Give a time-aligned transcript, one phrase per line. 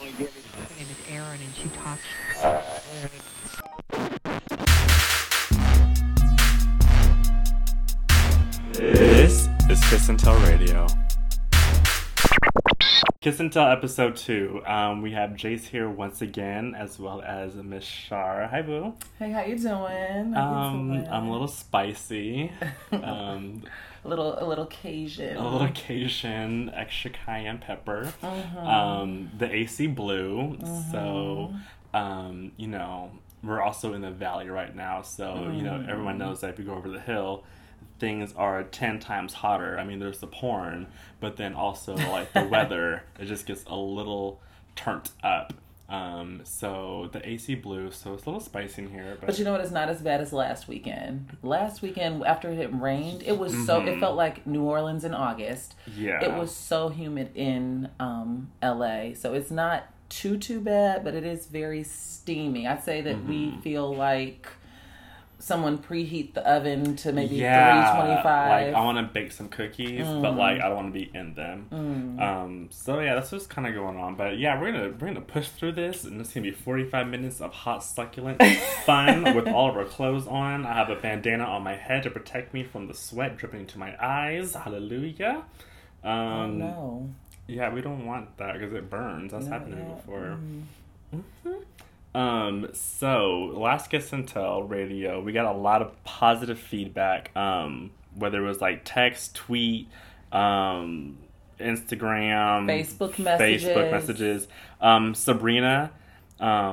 [0.00, 2.02] My name is Erin, and she talks.
[8.72, 10.86] This is Kiss and Tell Radio.
[13.20, 14.62] Kiss and Tell episode two.
[14.66, 18.46] Um, we have Jace here once again, as well as Miss Shar.
[18.46, 18.94] Hi, Boo.
[19.18, 20.32] Hey, how you doing?
[20.32, 21.08] How you Um, doing?
[21.08, 22.52] I'm a little spicy.
[22.92, 23.62] Um,
[24.06, 25.36] a little, a little Cajun.
[25.36, 28.12] a little Cajun, extra cayenne pepper.
[28.22, 28.60] Uh-huh.
[28.60, 30.56] Um, the AC blue.
[30.92, 31.52] So,
[31.92, 33.10] um, you know,
[33.42, 35.02] we're also in the valley right now.
[35.02, 35.88] So, you know, Mm.
[35.88, 37.44] everyone knows that if you go over the hill,
[37.98, 39.78] things are 10 times hotter.
[39.78, 40.86] I mean, there's the porn,
[41.20, 44.40] but then also, like, the weather, it just gets a little
[44.76, 45.52] turned up.
[45.88, 49.44] Um, so the AC blue, so it's a little spicy in here, but, But you
[49.44, 49.60] know what?
[49.60, 51.36] It's not as bad as last weekend.
[51.42, 53.80] Last weekend, after it rained, it was so.
[53.86, 55.76] It felt like New Orleans in August.
[55.88, 56.02] Mm-hmm.
[56.04, 59.14] yeah, It was so humid in um, LA.
[59.14, 62.66] So it's not too too bad, but it is very steamy.
[62.66, 63.28] I'd say that Mm-hmm.
[63.28, 64.48] we feel like
[65.46, 68.66] someone preheat the oven to maybe yeah, three twenty five.
[68.66, 70.36] Like I want to bake some cookies, but Mm.
[70.36, 72.18] like I don't want to be in them.
[72.20, 74.16] Um, so yeah, that's what's kind of going on.
[74.16, 77.06] But yeah, we're gonna we're gonna push through this, and it's gonna be forty five
[77.06, 78.42] minutes of hot succulent
[78.84, 80.66] fun with all of our clothes on.
[80.66, 83.78] I have a bandana on my head to protect me from the sweat dripping to
[83.78, 84.54] my eyes.
[84.54, 85.44] Hallelujah.
[86.02, 87.10] Um, oh no.
[87.48, 89.30] Yeah, we don't want that because it burns.
[89.30, 89.96] That's Not happened yet.
[89.96, 90.38] before.
[92.16, 97.30] Um, so last Kiss and Tell radio, we got a lot of positive feedback.
[97.36, 99.88] Um, whether it was like text, tweet,
[100.32, 101.18] um,
[101.60, 103.64] Instagram, Facebook messages.
[103.64, 104.48] Facebook messages.
[104.80, 105.92] Um, Sabrina,
[106.40, 106.72] um,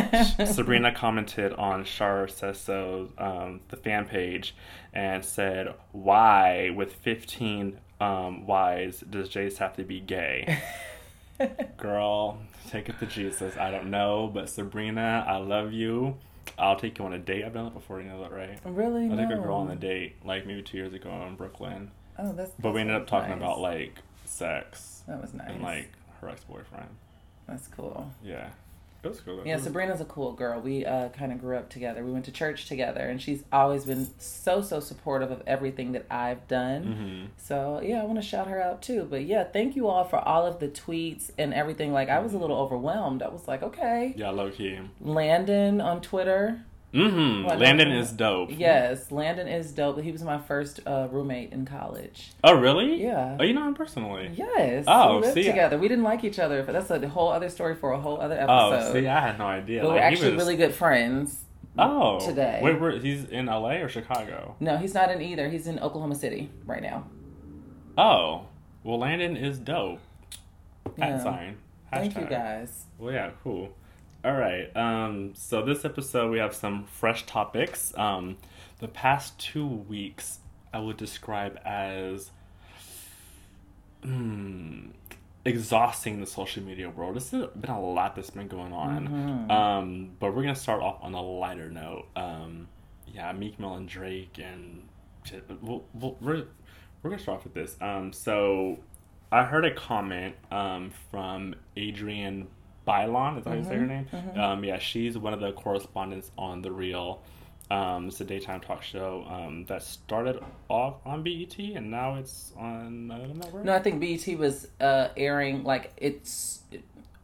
[0.46, 4.54] Sabrina commented on Shar Says So, um, the fan page,
[4.92, 10.62] and said, "Why with fifteen um, Y's does Jace have to be gay?"
[11.76, 12.38] Girl,
[12.70, 13.56] take it to Jesus.
[13.56, 16.16] I don't know, but Sabrina, I love you.
[16.58, 17.44] I'll take you on a date.
[17.44, 18.58] I've done that before, you know that, right?
[18.64, 19.06] Really?
[19.06, 19.38] I took no.
[19.40, 22.52] a girl on a date like maybe two years ago in Brooklyn, Oh, that's.
[22.60, 23.38] but we ended up talking nice.
[23.38, 23.94] about like
[24.24, 25.48] sex That was nice.
[25.50, 25.90] and like
[26.20, 26.88] her ex boyfriend.
[27.48, 28.10] That's cool.
[28.22, 28.50] Yeah,
[29.10, 29.42] was cool.
[29.44, 30.60] Yeah, Sabrina's a cool girl.
[30.60, 32.04] We uh, kind of grew up together.
[32.04, 36.06] We went to church together, and she's always been so so supportive of everything that
[36.10, 37.28] I've done.
[37.34, 37.42] Mhm.
[37.42, 39.06] So yeah, I want to shout her out too.
[39.08, 41.92] But yeah, thank you all for all of the tweets and everything.
[41.92, 43.22] Like I was a little overwhelmed.
[43.22, 44.78] I was like, okay, Yeah, low key.
[45.00, 46.64] Landon on Twitter.
[46.94, 47.44] Mm-hmm.
[47.44, 48.50] What, Landon is dope.
[48.52, 50.00] Yes, Landon is dope.
[50.00, 52.30] He was my first uh, roommate in college.
[52.44, 53.02] Oh, really?
[53.02, 53.36] Yeah.
[53.40, 54.30] Oh, you know him personally?
[54.34, 54.84] Yes.
[54.86, 55.76] Oh, we lived see, I- together.
[55.78, 58.36] We didn't like each other, but that's a whole other story for a whole other
[58.36, 58.90] episode.
[58.90, 59.82] Oh, see, I had no idea.
[59.82, 61.40] but we're actually was- really good friends.
[61.76, 62.60] Oh, today.
[62.62, 64.54] Wait, where, he's in LA or Chicago?
[64.60, 65.48] No, he's not in either.
[65.48, 67.06] He's in Oklahoma City right now.
[67.98, 68.46] Oh,
[68.84, 69.98] well, Landon is dope.
[70.86, 71.22] At Yeah.
[71.22, 71.56] sign.
[71.92, 72.84] Thank you guys.
[72.98, 73.70] Well, yeah, cool.
[74.24, 74.74] All right.
[74.74, 77.92] Um, so this episode we have some fresh topics.
[77.98, 78.38] Um,
[78.78, 80.38] the past two weeks
[80.72, 82.30] I would describe as
[84.02, 84.86] hmm,
[85.44, 87.16] exhausting the social media world.
[87.16, 89.08] Has been a lot that's been going on.
[89.08, 89.50] Mm-hmm.
[89.50, 92.06] Um, but we're gonna start off on a lighter note.
[92.16, 92.68] Um,
[93.06, 94.88] yeah, Meek Mill and Drake and
[95.60, 96.46] we'll, we'll, we're
[97.02, 97.76] we're gonna start off with this.
[97.82, 98.78] Um, so
[99.30, 102.48] I heard a comment um, from Adrienne
[102.86, 103.38] Bailon.
[103.38, 104.06] Is that how you say her name?
[104.36, 107.22] Um, yeah, she's one of the correspondents on the Real.
[107.70, 112.52] Um, it's a daytime talk show um, that started off on BET and now it's
[112.58, 113.64] on another network.
[113.64, 116.62] No, I think BET was uh, airing like it's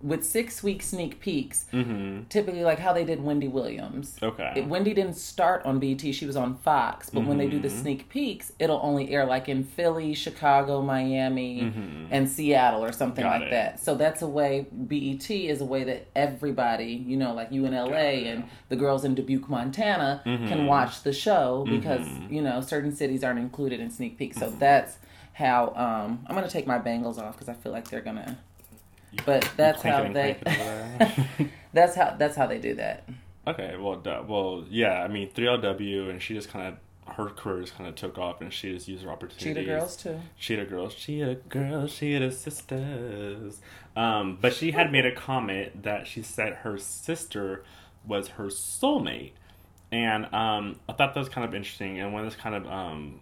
[0.03, 1.67] with six week sneak peeks.
[1.73, 2.25] Mm-hmm.
[2.29, 4.17] Typically, like how they did Wendy Williams.
[4.23, 4.53] Okay.
[4.57, 7.11] It, Wendy didn't start on BET; she was on Fox.
[7.11, 7.81] But when they do the Mm-hmm.
[7.83, 11.61] sneak peeks, it'll only air like in Philly, Chicago, Miami,
[12.11, 13.33] and Seattle or something Mm-hmm.
[13.33, 13.51] Got like it.
[13.51, 13.81] that.
[13.81, 14.67] So that's a way.
[14.73, 19.05] BET is a way that everybody, you know, like you in LA and the girls
[19.05, 20.49] in Dubuque, Montana, Mm-hmm.
[20.49, 24.39] can watch the show because you know certain cities aren't included in sneak peeks.
[24.39, 24.97] So that's
[25.33, 28.01] how um, I'm gonna take my bangles off because I feel like they're
[29.27, 30.33] But that's how they.
[30.33, 31.51] and clanking over there.
[31.73, 33.09] that's how that's how they do that.
[33.47, 35.03] Okay, well, well, yeah.
[35.03, 38.41] I mean, 3LW, and she just kind of her career just kind of took off,
[38.41, 39.65] and she just used her opportunities.
[39.65, 40.21] Cheetah girls too.
[40.39, 43.61] Cheetah girls, cheetah girls, cheetah sisters.
[43.97, 47.65] Um, but she had made a comment that she said her sister
[48.07, 49.33] was her soulmate,
[49.91, 51.99] and um, I thought that was kind of interesting.
[51.99, 53.21] And when this kind of um,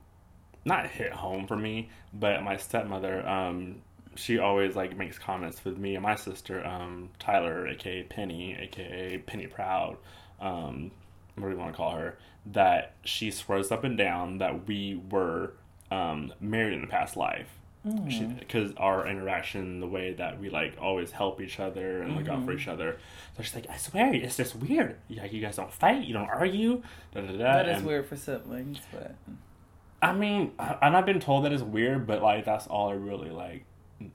[0.65, 3.77] not hit home for me, but my stepmother, um,
[4.19, 9.19] she always like makes comments with me and my sister, um, Tyler, aka Penny, aka
[9.19, 9.97] Penny Proud,
[10.41, 10.91] um,
[11.37, 12.19] what do you want to call her?
[12.47, 15.53] That she swears up and down that we were
[15.91, 17.49] um, married in a past life.
[18.39, 22.39] because our interaction, the way that we like always help each other and look out
[22.39, 22.45] Mm-hmm.
[22.47, 22.99] for each other.
[23.37, 24.97] So she's like, I swear, it's just weird.
[25.09, 26.83] Like you guys don't fight, you don't argue.
[27.15, 27.39] Da, da, da.
[27.39, 29.15] That is And- weird for siblings, but
[30.03, 32.95] I mean, I- and I've been told that it's weird, but like that's all I
[32.95, 33.65] really like.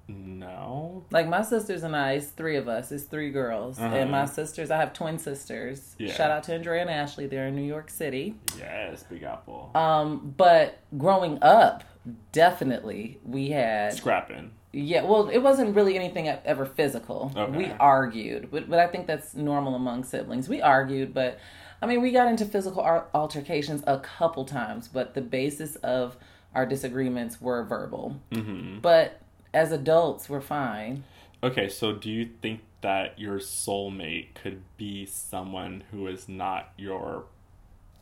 [0.07, 1.03] No.
[1.11, 3.95] like my sisters and I, it's three of us, it's three girls, Uh-huh.
[3.95, 5.95] and my sisters, I have twin sisters.
[5.99, 6.13] Yeah.
[6.13, 7.27] Shout out to Andrea and Ashley.
[7.27, 8.35] They're in New York City.
[8.57, 9.71] Yes, Big Apple.
[9.75, 11.83] Um, but growing up,
[12.31, 14.51] definitely we had Scrapping.
[14.75, 17.31] Yeah, well, it wasn't really anything ever physical.
[17.35, 17.57] Okay.
[17.57, 20.49] We argued, but, but I think that's normal among siblings.
[20.49, 21.39] We argued, but
[21.81, 22.81] I mean, we got into physical
[23.13, 26.17] altercations a couple times, but the basis of
[26.55, 28.19] our disagreements were verbal.
[28.31, 29.19] hmm But
[29.53, 31.03] as adults, we're fine.
[31.41, 37.25] Okay, so do you think that your soulmate could be someone who is not your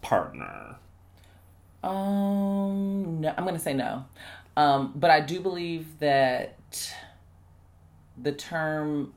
[0.01, 0.77] partner?
[1.83, 4.05] Um, no, I'm to say no.
[4.55, 6.57] Um, but I do believe that
[8.21, 9.13] the term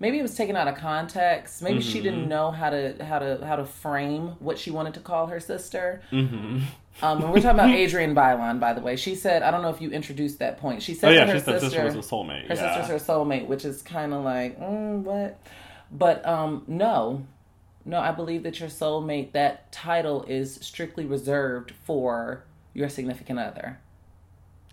[0.00, 1.62] maybe it was taken out of context.
[1.62, 5.00] Maybe she didn't know how to how to how to frame what she wanted to
[5.00, 6.02] call her sister.
[6.12, 6.60] Mm-hmm.
[7.02, 8.96] Um, and we're talking about Adrienne Bailon, by the way.
[8.96, 10.82] She said, I don't know if you introduced that point.
[10.82, 12.48] She said Oh yeah, her she said sister, sister was a soulmate.
[12.48, 12.76] her yeah.
[12.76, 15.38] sister's her soulmate, which is kind of like, mm, what?
[15.90, 17.26] But um, no,
[17.84, 23.78] no, I believe that your soulmate, that title is strictly reserved for your significant other.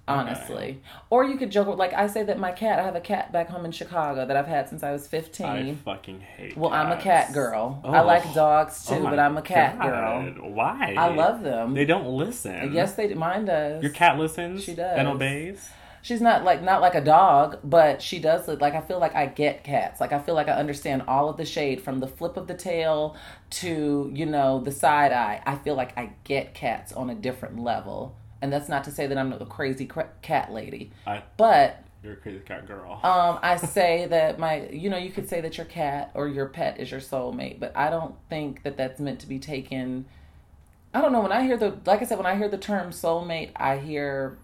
[0.07, 2.79] Honestly, or you could joke with- like I say that my cat.
[2.79, 5.45] I have a cat back home in Chicago that I've had since I was fifteen.
[5.47, 6.55] I fucking hate.
[6.57, 7.79] well, I'm a cat girl.
[7.83, 8.05] I Oh.
[8.05, 10.35] like dogs oh too, Oh but I'm a cat God.
[10.37, 10.49] girl.
[10.51, 10.95] Why?
[10.97, 11.73] I love them.
[11.73, 12.71] They don't listen.
[12.73, 13.15] Yes, they do.
[13.15, 13.81] Mine does.
[13.81, 14.63] Your cat listens.
[14.63, 14.97] She does.
[14.97, 15.69] and obeys.
[16.03, 19.15] She's not like not like a dog, but she does look like I feel like
[19.15, 19.99] I get cats.
[19.99, 22.53] Like I feel like I understand all of the shade from the flip of the
[22.53, 23.15] tail
[23.49, 25.41] to, you know, the side eye.
[25.47, 28.15] I feel like I get cats on a different level.
[28.41, 32.13] And that's not to say that I'm a crazy cra- cat lady, I, but you're
[32.13, 32.99] a crazy cat girl.
[33.03, 36.45] um, I say that my, you know, you could say that your cat or your
[36.47, 40.05] pet is your soulmate, but I don't think that that's meant to be taken.
[40.93, 41.21] I don't know.
[41.21, 44.37] When I hear the, like I said, when I hear the term soulmate, I hear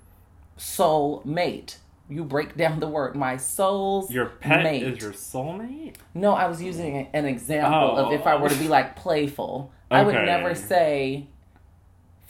[0.57, 1.77] soul mate.
[2.09, 3.15] You break down the word.
[3.15, 4.83] My soul's your pet mate.
[4.83, 5.95] is your soulmate.
[6.13, 9.71] No, I was using an example of if I were to be like playful.
[9.91, 11.27] I would never say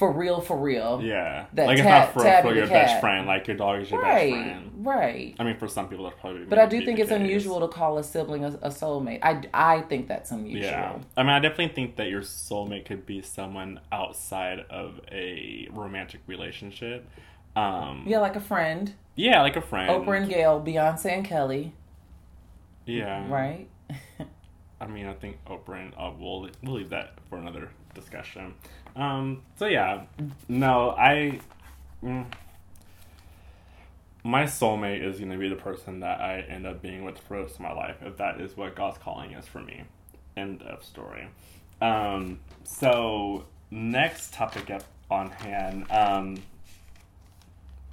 [0.01, 0.99] for real, for real.
[1.03, 3.27] Yeah, That like tab- it's not for, Tabby for your best friend.
[3.27, 4.71] Like your dog is your Right, best friend.
[4.83, 5.35] right.
[5.37, 6.45] I mean, for some people, that's probably.
[6.45, 7.19] But I do think it's case.
[7.19, 9.19] unusual to call a sibling a, a soulmate.
[9.21, 10.63] I, I think that's unusual.
[10.71, 15.67] Yeah, I mean, I definitely think that your soulmate could be someone outside of a
[15.71, 17.07] romantic relationship.
[17.55, 18.93] Um, Yeah, like a friend.
[19.15, 19.89] yeah, like a friend.
[19.91, 21.73] Oprah and Gayle, Beyonce and Kelly,
[22.87, 23.67] Yeah, right?
[24.81, 28.55] I mean, I think Oprah and uh, we'll we'll leave that for another discussion.
[28.95, 30.03] Um, so yeah,
[30.47, 31.39] no, I.
[32.03, 32.25] Mm,
[34.23, 37.37] my soulmate is going to be the person that I end up being with for
[37.37, 39.83] the rest of my life, if that is what God's calling is for me.
[40.37, 41.27] End of story.
[41.81, 45.91] Um, so next topic up on hand.
[45.91, 46.43] Um,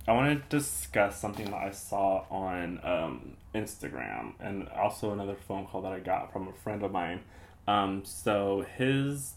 [0.06, 5.67] I want to discuss something that I saw on um, Instagram and also another phone
[5.67, 7.21] call that I got from a friend of mine.
[7.67, 9.35] Um, so his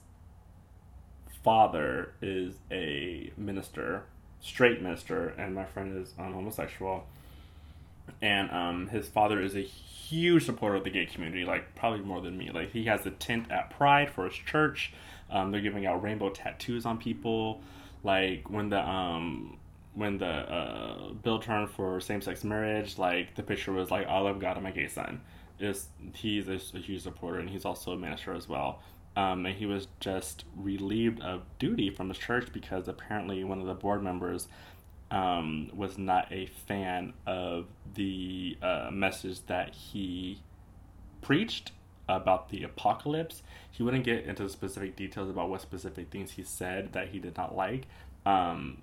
[1.43, 4.03] father is a minister,
[4.39, 7.05] straight minister, and my friend is um, homosexual.
[8.21, 12.21] And um, his father is a huge supporter of the gay community, like probably more
[12.21, 12.51] than me.
[12.51, 14.93] Like he has a tent at Pride for his church.
[15.29, 17.61] Um, they're giving out rainbow tattoos on people.
[18.03, 19.57] Like when the um,
[19.93, 24.19] when the uh, bill turned for same sex marriage, like the picture was like, "I
[24.19, 25.21] love God and my gay son."
[25.59, 28.81] Is he's a, a huge supporter, and he's also a minister as well.
[29.15, 33.65] Um, and he was just relieved of duty from his church because apparently one of
[33.65, 34.47] the board members
[35.09, 37.65] um, was not a fan of
[37.95, 40.39] the uh, message that he
[41.21, 41.73] preached
[42.07, 43.43] about the apocalypse.
[43.69, 47.19] He wouldn't get into the specific details about what specific things he said that he
[47.19, 47.87] did not like.
[48.25, 48.81] Um,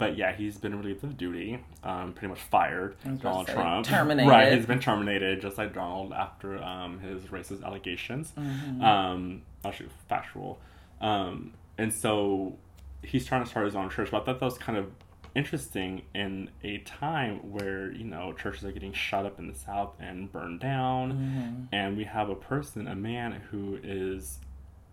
[0.00, 2.96] but yeah, he's been relieved of duty, um, pretty much fired.
[3.04, 3.86] I was about Donald Trump.
[3.86, 4.28] terminated.
[4.28, 8.32] Right, he's been terminated just like Donald after um, his racist allegations.
[8.36, 8.82] Mm-hmm.
[8.82, 10.58] Um, actually, factual.
[11.00, 12.56] Um, and so
[13.02, 14.10] he's trying to start his own church.
[14.10, 14.90] But I thought that was kind of
[15.34, 19.94] interesting in a time where, you know, churches are getting shut up in the South
[20.00, 21.12] and burned down.
[21.12, 21.74] Mm-hmm.
[21.74, 24.38] And we have a person, a man who is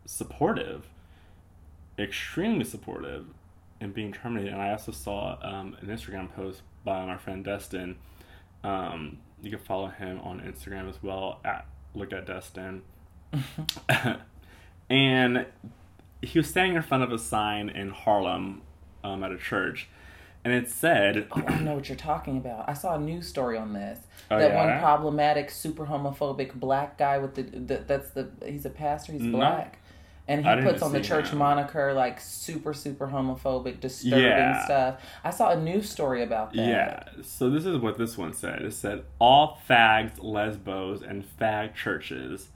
[0.05, 0.87] supportive,
[1.97, 3.25] extremely supportive,
[3.79, 4.53] and being terminated.
[4.53, 7.97] And I also saw um, an Instagram post by my friend Destin.
[8.63, 12.81] Um, you can follow him on Instagram as well at look at Destin.
[14.89, 15.45] and
[16.21, 18.61] he was standing in front of a sign in Harlem
[19.03, 19.87] um, at a church,
[20.43, 22.67] and it said, Oh, I know what you're talking about.
[22.69, 23.99] I saw a news story on this.
[24.31, 24.55] Oh, that yeah?
[24.55, 29.13] one problematic, super homophobic black guy with the, the that's the he's a pastor.
[29.13, 29.39] He's No.
[30.27, 31.37] And he puts on the church him.
[31.39, 34.65] moniker like super super homophobic, disturbing Yeah.
[34.65, 35.01] stuff.
[35.23, 36.67] I saw a news story about that.
[36.67, 37.03] Yeah.
[37.23, 38.61] So this is what this one said.
[38.61, 42.49] It said, "All fags, lesbos, and fag churches,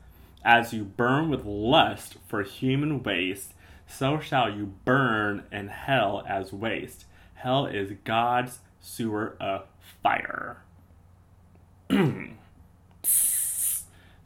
[0.44, 3.54] as you burn with lust for human waste,
[3.88, 7.06] so shall you burn in hell as waste.
[7.36, 9.66] Hell is God's sewer of
[10.04, 10.64] fire."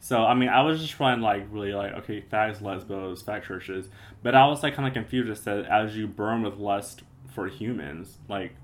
[0.06, 3.88] So I mean, I was just trying like really like okay, fags, lesbos, fag churches,
[4.22, 5.28] but I was like kind of confused.
[5.28, 7.02] It said as you burn with lust
[7.34, 8.54] for humans, like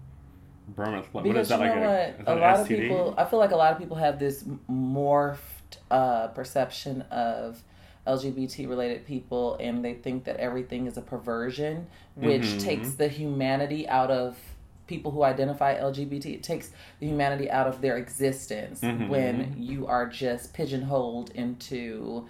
[0.69, 2.69] burn with what is Because that you like know a, what, a lot an of
[2.69, 3.15] people.
[3.19, 7.61] I feel like a lot of people have this morphed uh, perception of
[8.07, 12.61] LGBT related people, and they think that everything is a perversion, which Mhm.
[12.61, 14.39] takes the humanity out of
[14.95, 16.27] people who identify LGBT.
[16.39, 16.67] It takes
[17.01, 19.09] the humanity out of their existence Mhm.
[19.09, 19.35] when
[19.71, 22.27] you are just pigeonholed into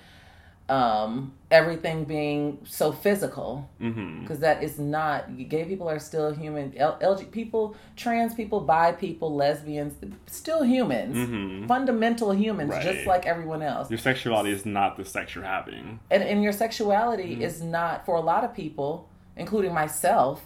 [0.69, 4.21] um, everything being so physical Mm-hmm.
[4.23, 5.19] because that is not
[5.53, 9.93] gay people are still human L- LG people trans people bi people lesbians
[10.27, 11.67] still humans Mhm.
[11.69, 15.99] fundamental humans just like everyone else Your sexuality is not the sex you're having.
[16.11, 17.43] and, and your sexuality Mm-hmm.
[17.49, 20.37] is not for a lot of people including myself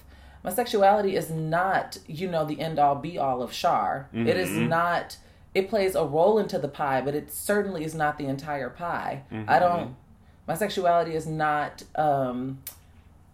[0.46, 4.50] my sexuality is not you know the end all be all of Shar it is
[4.50, 4.68] Mhm.
[4.68, 5.18] not
[5.54, 9.22] it plays a role into the pie but it certainly is not the entire pie
[9.32, 9.60] i Mhm.
[9.60, 9.96] don't
[10.46, 12.58] my sexuality is not um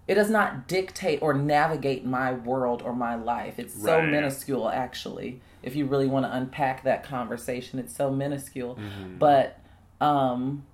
[0.09, 4.09] it does not dictate or navigate my world or my life it's so Right.
[4.09, 9.19] minuscule actually if you really want to unpack that conversation it's so minuscule Mhm.
[9.19, 9.59] but
[10.01, 10.65] um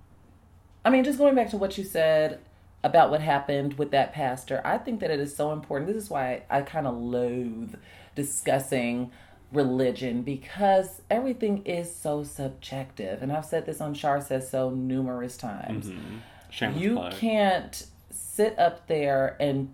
[0.85, 2.39] I mean, just going back to what you said
[2.83, 5.91] about what happened with that pastor, I think that it is so important.
[5.93, 7.75] This is why I, kind of loathe
[8.15, 9.11] discussing
[9.51, 13.21] religion because everything is so subjective.
[13.23, 15.87] And I've said this on Shar Says So numerous times.
[15.89, 16.79] Mhm.
[16.79, 17.13] You plug.
[17.13, 19.73] can't sit up there and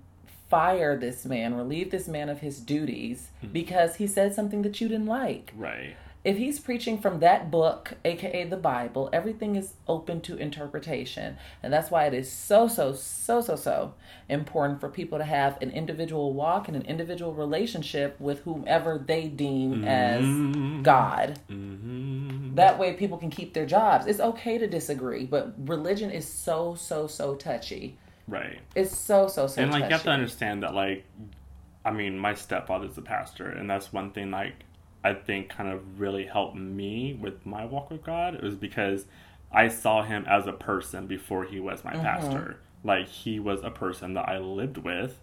[0.49, 3.51] fire this man, relieve this man of his duties Mm-hmm.
[3.53, 5.95] because he said something that you didn't like Right.
[6.25, 11.37] If he's preaching from that book, aka the Bible, everything is open to interpretation.
[11.61, 13.93] And that's why it is so, so, so, so, so
[14.27, 19.27] important for people to have an individual walk and an individual relationship with whomever they
[19.27, 19.87] deem Mhm.
[19.87, 21.39] as God.
[21.49, 22.55] Mm-hmm.
[22.55, 24.07] That way people can keep their jobs.
[24.07, 27.97] It's okay to disagree, but religion is so, so, so touchy.
[28.27, 28.59] Right.
[28.73, 29.89] It's so, so, so and like touchy.
[29.91, 31.05] you have to understand that like
[31.85, 34.55] i mean my stepfather's a pastor and that's one thing like
[35.05, 39.05] i think kind of really helped me with my walk with god it was because
[39.51, 42.03] i saw him as a person before he was my Mm-hmm.
[42.03, 45.13] pastor like he was a person that i lived with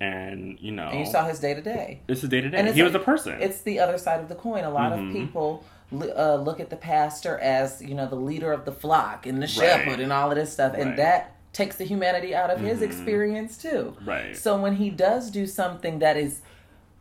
[0.00, 2.00] and you know and you saw his day to day.
[2.06, 2.72] this is day to day.
[2.72, 4.64] he was a person It's the other side of the coin.
[4.64, 5.08] A lot Mhm.
[5.08, 9.26] of people uh, look at the pastor as you know the leader of the flock
[9.26, 9.50] and the Right.
[9.50, 10.96] shepherd and all of this stuff, and Right.
[10.96, 11.20] that
[11.52, 12.82] takes the humanity out of his Mhm.
[12.88, 13.96] experience too.
[14.04, 16.40] right So when he does do something that is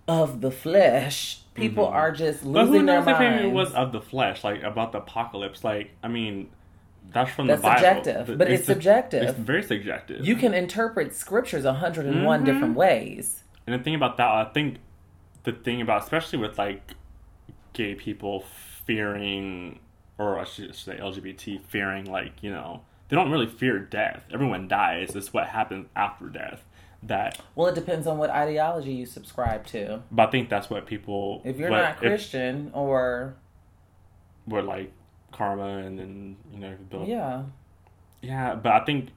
[0.07, 1.91] of the flesh, people Mhm.
[1.93, 3.43] are just losing but who losing their knows if minds.
[3.45, 6.49] it was of the flesh like about the apocalypse like i mean
[7.11, 9.23] that's from That's the bible subjective, The- but it's su- subjective.
[9.23, 12.45] it's very subjective you can interpret scriptures 101 Mhm.
[12.45, 13.43] different ways.
[13.65, 14.77] And the thing about that, I think
[15.43, 16.95] the thing about, especially with like
[17.73, 18.43] gay people
[18.85, 19.79] fearing,
[20.17, 24.23] or I should say LGBT fearing, like, you know, they don't really fear death.
[24.33, 25.15] Everyone dies.
[25.15, 26.65] It's what happens after death.
[27.03, 30.01] That, Well, it depends on what ideology you subscribe to.
[30.11, 31.41] but I think that's what people.
[31.45, 33.35] If you're not if- Christian or
[34.45, 34.91] What, like,
[35.31, 37.43] karma and then, you know, the, yeah,
[38.21, 39.09] Yeah, but I think,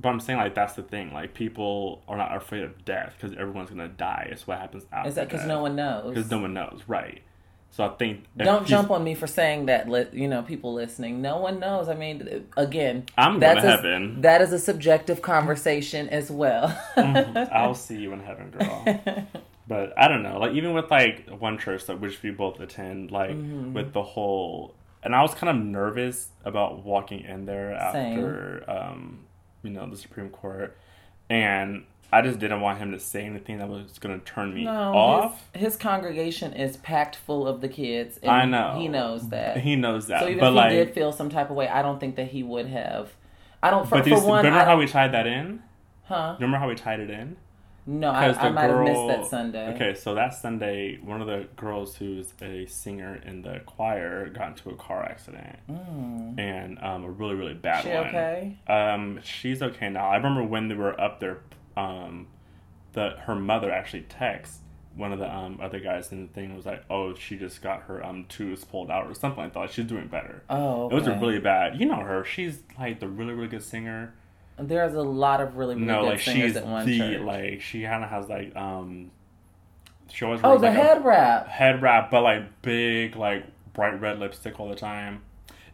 [0.00, 1.12] but I'm saying, like, that's the thing.
[1.12, 4.28] Like, people are not afraid of death because everyone's to die.
[4.30, 6.14] It's what happens after is that because no one knows?
[6.14, 7.22] Because no one knows, right.
[7.72, 8.24] So I think.
[8.36, 9.88] Don't jump on me for saying that.
[9.88, 11.22] Li- you know, people listening.
[11.22, 11.88] No one knows.
[11.88, 14.20] I mean, again, I'm going that's a- heaven.
[14.22, 16.68] that is a subjective conversation as well.
[16.96, 17.48] Mhm.
[17.52, 19.26] I'll see you in heaven, girl.
[19.68, 23.12] But I don't know, like even with like one church that which we both attend,
[23.12, 23.72] like Mm-hmm.
[23.72, 24.74] with the whole,
[25.04, 28.18] and I was kind of nervous about walking in there Same.
[28.18, 29.20] after, um,
[29.62, 30.76] you know, the Supreme Court,
[31.28, 34.64] and I just didn't want him to say anything that was going to turn me
[34.64, 35.44] no, off.
[35.52, 38.18] His, his congregation is packed full of the kids.
[38.22, 39.58] And I know he knows that.
[39.58, 41.68] He knows that, so even but if like, he did feel some type of way,
[41.68, 43.10] I don't think that he would have.
[43.62, 43.84] I don't.
[43.88, 45.62] For, but for these, one, remember I how we tied that in?
[46.04, 46.34] huh?
[46.38, 47.36] Remember how we tied it in?
[47.86, 49.74] No, I, I might have missed that Sunday.
[49.74, 54.48] Okay, so that Sunday, one of the girls who's a singer in the choir got
[54.48, 56.38] into a car accident, Mm.
[56.38, 57.92] and um, a really really bad one.
[57.92, 58.06] She one.
[58.08, 58.58] okay?
[58.68, 60.08] Um, she's okay now.
[60.08, 61.38] I remember when they were up there,
[61.76, 62.26] um,
[62.92, 64.58] that her mother actually texted
[64.96, 67.82] one of the um, other guys in the thing was like, "Oh, she just got
[67.82, 69.70] her um tooth pulled out or something like that.
[69.70, 71.78] She's doing better." Oh, It was a really bad.
[71.78, 72.24] You know her.
[72.24, 74.14] She's like the really really good singer.
[74.58, 77.20] There's a lot of really, really no, good like singers she's at one the church.
[77.22, 79.10] like she kind of has like um.
[80.12, 81.46] She always oh, the like, a- head wrap.
[81.46, 85.22] head wrap, but like big, like bright red lipstick all the time.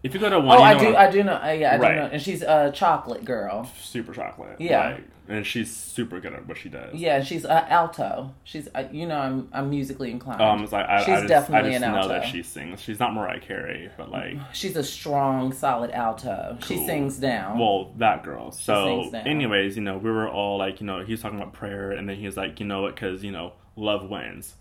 [0.02, 0.94] If you go to one, Oh, I do.
[0.94, 1.40] I do know.
[1.42, 1.94] Uh, yeah, I Right.
[1.94, 2.06] do know.
[2.12, 3.68] And she's a chocolate girl.
[3.80, 4.60] super chocolate.
[4.60, 4.90] Yeah.
[4.90, 6.94] like, and she's super good at what she does.
[6.94, 8.34] Yeah, she's uh, alto.
[8.44, 10.40] She's uh, you know I'm I'm musically inclined.
[10.40, 12.08] Um, it's like I, She's I just, definitely I just an know alto.
[12.10, 12.80] that she sings.
[12.80, 16.58] She's not Mariah Carey, but like, she's a strong, solid alto.
[16.66, 17.58] She sings down.
[17.58, 18.50] well, that girl.
[18.52, 21.90] So, anyways, you know, we were all like, you know, he was talking about prayer,
[21.92, 24.54] and then he was like, you know what, because you know, love wins.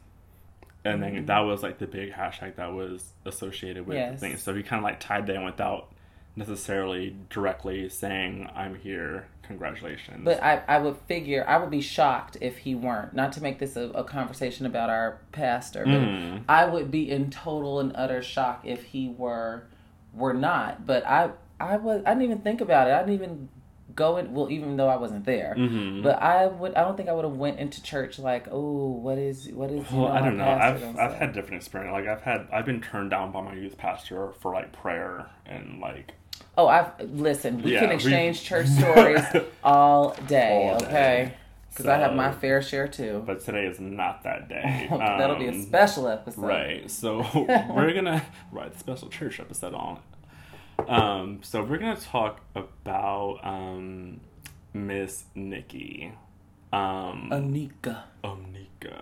[0.83, 1.25] And then Mm-hmm.
[1.25, 4.19] that was like the big hashtag that was associated with Yes.
[4.19, 4.37] the thing.
[4.37, 5.91] So he kind of like tied that in without
[6.35, 12.37] necessarily directly saying, "I'm here, congratulations." But I, I would figure I would be shocked
[12.41, 13.13] if he weren't.
[13.13, 16.43] Not to make this a, a conversation about our pastor, but Mhm.
[16.49, 19.63] I would be in total and utter shock if he were
[20.13, 20.85] were not.
[20.85, 22.91] But I I was I didn't even think about it.
[22.93, 23.49] I didn't even
[23.95, 24.33] go in.
[24.33, 26.03] Well, even though I wasn't there, Mhm.
[26.03, 26.75] but I would.
[26.75, 29.89] I don't think I would have went into church like, oh, what is what is?
[29.91, 30.49] you Well, I don't know.
[30.49, 31.93] I've I've say?" had different experience.
[31.93, 35.79] Like I've had I've been turned down by my youth pastor for like prayer and
[35.79, 36.13] like
[36.57, 37.61] Oh, I've listen.
[37.61, 39.21] We Yeah, can we- exchange church stories
[39.63, 41.33] all day, All okay?
[41.69, 43.21] Because I have my fair share too.
[43.27, 44.87] but today is not that day.
[44.91, 46.41] That'll be a Um, special episode.
[46.43, 46.89] Right.
[46.89, 49.97] So we're gonna write the special church episode on
[50.79, 50.89] it.
[50.89, 54.21] Um, so we're gonna talk about um
[54.73, 56.13] Miss Nicki.
[56.71, 58.03] Um Onika.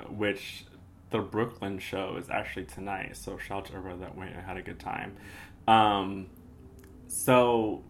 [0.09, 0.65] Which
[1.11, 3.15] the Brooklyn show is actually tonight.
[3.17, 5.15] So shout out to everybody that went and had a good time.
[5.67, 6.27] Um,
[7.13, 7.83] so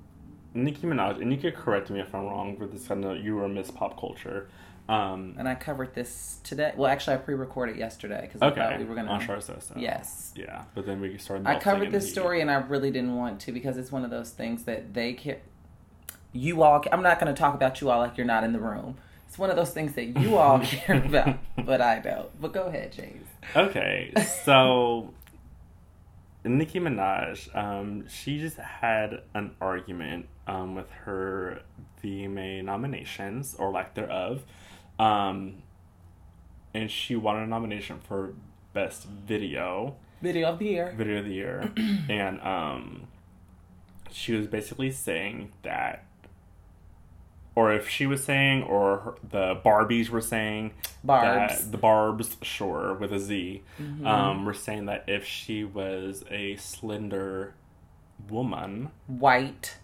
[0.54, 2.90] Nicki Minaj, and you could correct me if I'm wrong with this.
[2.92, 4.50] I know you were Miss Pop Culture.
[4.90, 6.74] Um, And I covered this today.
[6.76, 9.10] Well, actually, I pre-recorded yesterday because I okay, thought we were gonna.
[9.10, 9.56] on Shar So.
[9.78, 10.34] Yes.
[10.36, 11.48] Yeah, but then we started.
[11.48, 14.32] I covered this story, and I really didn't want to because it's one of those
[14.32, 15.38] things that they can.
[16.34, 16.84] You all.
[16.92, 18.98] I'm not going to talk about you all like you're not in the room.
[19.28, 22.30] It's one of those things that you all care about, but I don't.
[22.42, 23.26] But go ahead, James.
[23.56, 24.12] Okay,
[24.44, 25.14] so
[26.44, 31.62] Nicki Minaj, um, she just had an argument um, with her
[32.04, 34.44] VMA nominations or lack thereof,
[35.00, 35.64] um,
[36.74, 38.34] and she won a nomination for
[38.74, 40.94] best video, Video of the year.
[40.98, 41.72] video of the year,
[42.10, 43.08] and um,
[44.12, 46.06] she was basically saying that.
[47.56, 51.62] Or if she was saying, or her, the Barbies were saying, Barbs.
[51.66, 54.08] that the Barbs, sure, with a Z, Mm-hmm.
[54.08, 57.54] um, were saying that if she was a slender
[58.30, 59.78] woman, White.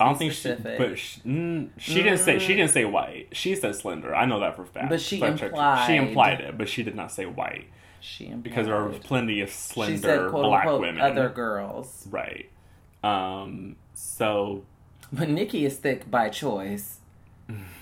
[0.00, 3.28] I don't think she, but she, mm, she didn't say she didn't say white.
[3.32, 4.14] She said slender.
[4.14, 4.88] I know that for a fact.
[4.88, 7.66] But she implied- she implied it, but she did not say white
[8.00, 8.42] she implied.
[8.44, 11.02] because there are plenty of she slender said quote black unquote women.
[11.02, 12.08] other girls.
[12.10, 12.48] right.
[13.02, 13.76] Um.
[13.92, 14.64] So
[15.12, 17.00] But Nicki is thick by choice,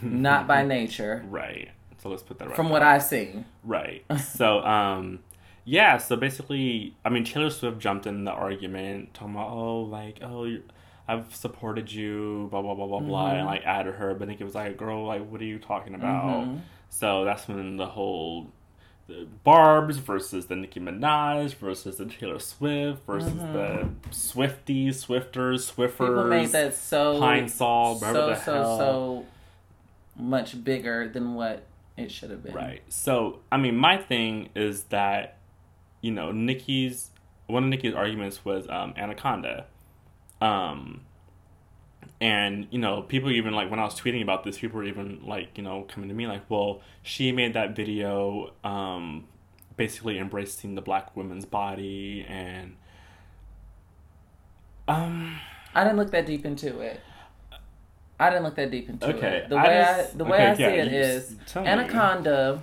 [0.02, 1.24] not by nature.
[1.28, 1.70] right.
[2.02, 2.56] So let's put that right.
[2.56, 3.44] From what I've seen.
[3.62, 4.04] Right.
[4.18, 5.20] So, um,
[5.64, 5.98] yeah.
[5.98, 10.56] So basically, I mean, Taylor Swift jumped in the argument, talking about, oh, like, oh,
[11.06, 13.36] I've supported you, blah blah blah blah blah, Mm-hmm.
[13.38, 14.14] and like added her.
[14.14, 16.44] But Nicki was like, girl, like, what are you talking about?
[16.44, 16.56] Mm-hmm.
[16.90, 18.48] So that's when the whole
[19.06, 25.96] the Barb's versus the Nicki Minaj versus the Taylor Swift versus the Swifties, Swifters, Swiffers.
[25.96, 26.06] Mm-hmm.
[26.06, 28.78] People made that so Pine Sol, whatever so so hell.
[28.78, 29.26] so
[30.16, 32.54] much bigger than what it should have been.
[32.54, 32.82] Right.
[32.88, 35.38] So, I mean, my thing is that,
[36.00, 37.10] you know, Nicki's
[37.46, 39.66] one of Nicki's arguments was um, Anaconda,
[40.40, 41.02] um,
[42.20, 45.20] and you know, people even like when I was tweeting about this, people were even
[45.24, 49.26] like, you know, coming to me like, well, she made that video, um,
[49.76, 52.76] basically embracing the black woman's body and.
[54.88, 55.38] Um.
[55.74, 57.00] I didn't look that deep into it.
[58.22, 59.48] I didn't look that deep into Okay, it.
[59.48, 61.62] The I way just- I, the way okay, I see yeah, it is s- tell
[61.62, 61.68] me.
[61.68, 62.60] Anaconda,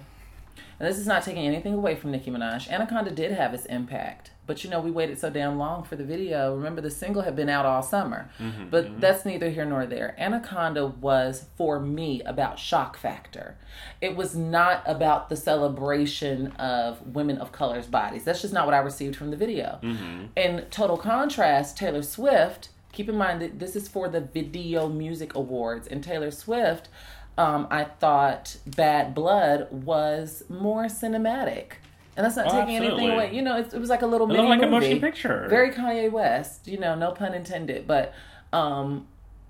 [0.79, 2.69] and this is not taking anything away from Nicki Minaj.
[2.69, 6.05] Anaconda did have its impact, but you know we waited so damn long for the
[6.05, 6.55] video.
[6.55, 10.15] Remember, the single had been out all summer, Mm-hmm, but that's neither here nor there.
[10.17, 13.55] Anaconda was for me about shock factor.
[13.99, 18.23] It was not about the celebration of women of color's bodies.
[18.23, 19.79] That's just not what I received from the video.
[19.83, 20.25] Mm-hmm.
[20.37, 25.35] In total contrast, Taylor Swift, keep in mind that this is for the Video Music
[25.35, 26.89] Awards, and Taylor Swift,
[27.37, 31.73] um, I thought Bad Blood was more cinematic.
[32.17, 33.33] And that's not Oh, taking anything away.
[33.33, 34.87] You know, it, it was like a little It mini like a movie.
[34.87, 35.47] motion picture.
[35.49, 37.87] Very Kanye West, you know, no pun intended.
[37.87, 38.13] But
[38.51, 39.07] um,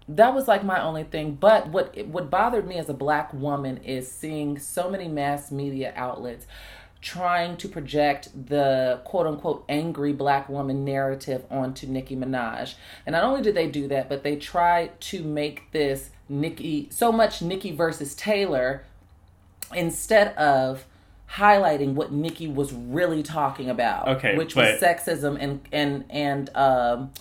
[0.08, 1.34] that was like my only thing.
[1.34, 5.94] But what what bothered me as a black woman is seeing so many mass media
[5.96, 6.46] outlets
[7.02, 12.76] trying to project the quote unquote angry black woman narrative onto Nicki Minaj.
[13.06, 17.12] And not only did they do that, but they tried to make this Nicki so
[17.12, 18.84] much Nicki versus Taylor
[19.74, 20.86] instead of
[21.36, 24.08] highlighting what Nicki was really talking about.
[24.08, 27.12] Okay, which was sexism and and and um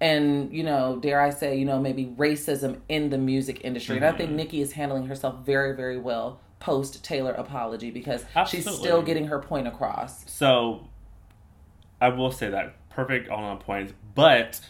[0.00, 3.96] and you know, dare I say, you know, maybe racism in the music industry.
[3.96, 4.18] And I Mm-hmm.
[4.18, 9.26] think Nicki is handling herself very, very well post Taylor apology because she's still getting
[9.26, 10.30] her point across.
[10.30, 10.86] So,
[12.00, 13.92] I will say that perfect all on points.
[14.14, 14.60] But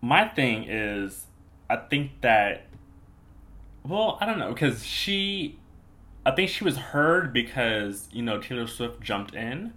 [0.00, 1.26] my thing is,
[1.68, 2.66] I think that,
[3.84, 5.58] well, I don't know, because she,
[6.24, 9.72] I think she was heard because you know Taylor Swift jumped in.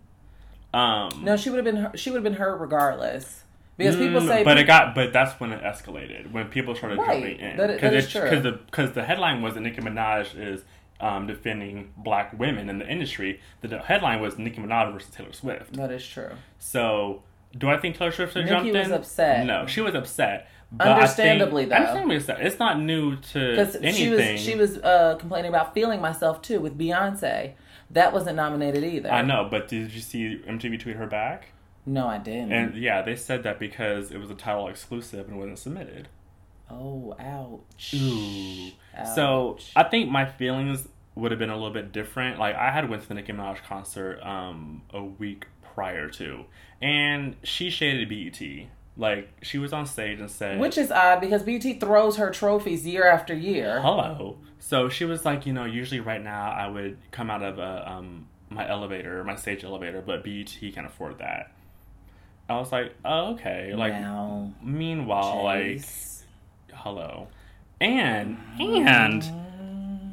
[0.74, 3.41] Um, No, she would have been she would have been heard regardless.
[3.78, 7.00] Because people Mm, say but it got, but that's when it escalated when people started
[7.00, 7.08] Right.
[7.24, 7.58] jumping in.
[7.58, 8.06] That is- that is.
[8.13, 10.63] Because the because the headline was that Nicki Minaj is
[11.03, 13.39] um, defending black women in the industry.
[13.61, 15.73] The headline was Nicki Minaj versus Taylor Swift.
[15.73, 16.31] that is true.
[16.59, 17.23] So,
[17.57, 18.89] do I think Taylor Swift should Nicki jumped in?
[18.89, 19.45] was upset.
[19.45, 20.47] No, she was upset.
[20.71, 21.75] But I Understandably, think, though.
[21.75, 22.41] Understandably upset.
[22.41, 23.93] It's not new to anything.
[23.93, 27.53] she was she was uh, complaining about feeling myself too with Beyonce.
[27.91, 29.11] That wasn't nominated either.
[29.11, 31.49] I know, but did you see MTV tweet her back?
[31.85, 32.51] No, I didn't.
[32.53, 36.07] And yeah, they said that because it was a Tidal exclusive and wasn't submitted.
[36.71, 37.93] oh, ouch.
[37.93, 38.69] Ooh.
[38.97, 39.15] Ouch.
[39.15, 42.39] So I think my feelings would have been a little bit different.
[42.39, 45.45] Like I had went to the Nicki Minaj concert um, a week
[45.76, 46.45] prior to,
[46.82, 48.67] and she shaded BET.
[48.95, 52.86] Like she was on stage and said, Which is odd because BET throws her trophies
[52.86, 53.82] year after year.
[53.82, 54.38] hello.
[54.60, 57.91] So she was like, you know, usually right now I would come out of a
[57.91, 61.52] um my elevator, my stage elevator, but BET can't afford that.
[62.49, 63.73] I was like, oh, okay.
[63.73, 63.93] Like
[64.62, 65.82] meanwhile, like
[66.73, 67.28] hello.
[67.82, 69.23] And and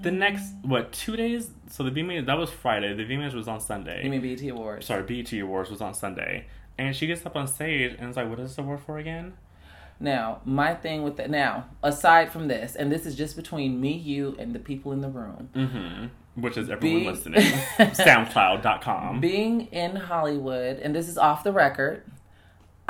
[0.02, 1.50] the next what, two days?
[1.68, 4.02] So the VMAs that was Friday, the VMAs was on Sunday.
[4.04, 4.86] you mean BET Awards?
[4.86, 6.46] Sorry, BET Awards was on Sunday.
[6.78, 9.34] And she gets up on stage and is like, What is this award for again?
[10.02, 11.28] Now, my thing with that.
[11.28, 15.02] Now, aside from this, and this is just between me, you, and the people in
[15.02, 15.50] the room.
[15.54, 16.40] Mm-hmm.
[16.40, 17.42] Which is everyone Be- listening.
[17.78, 19.20] SoundCloud.com.
[19.20, 22.02] Being in Hollywood, and this is off the record,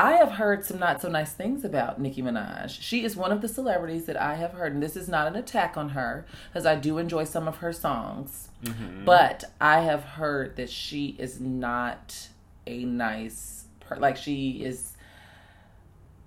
[0.00, 2.70] I have heard some not so nice things about Nicki Minaj.
[2.80, 5.36] She is one of the celebrities that I have heard, and this is not an
[5.36, 8.48] attack on her, because I do enjoy some of her songs.
[8.64, 9.04] Mm-hmm.
[9.04, 12.28] But I have heard that she is not
[12.66, 14.94] a nice, per- like she is.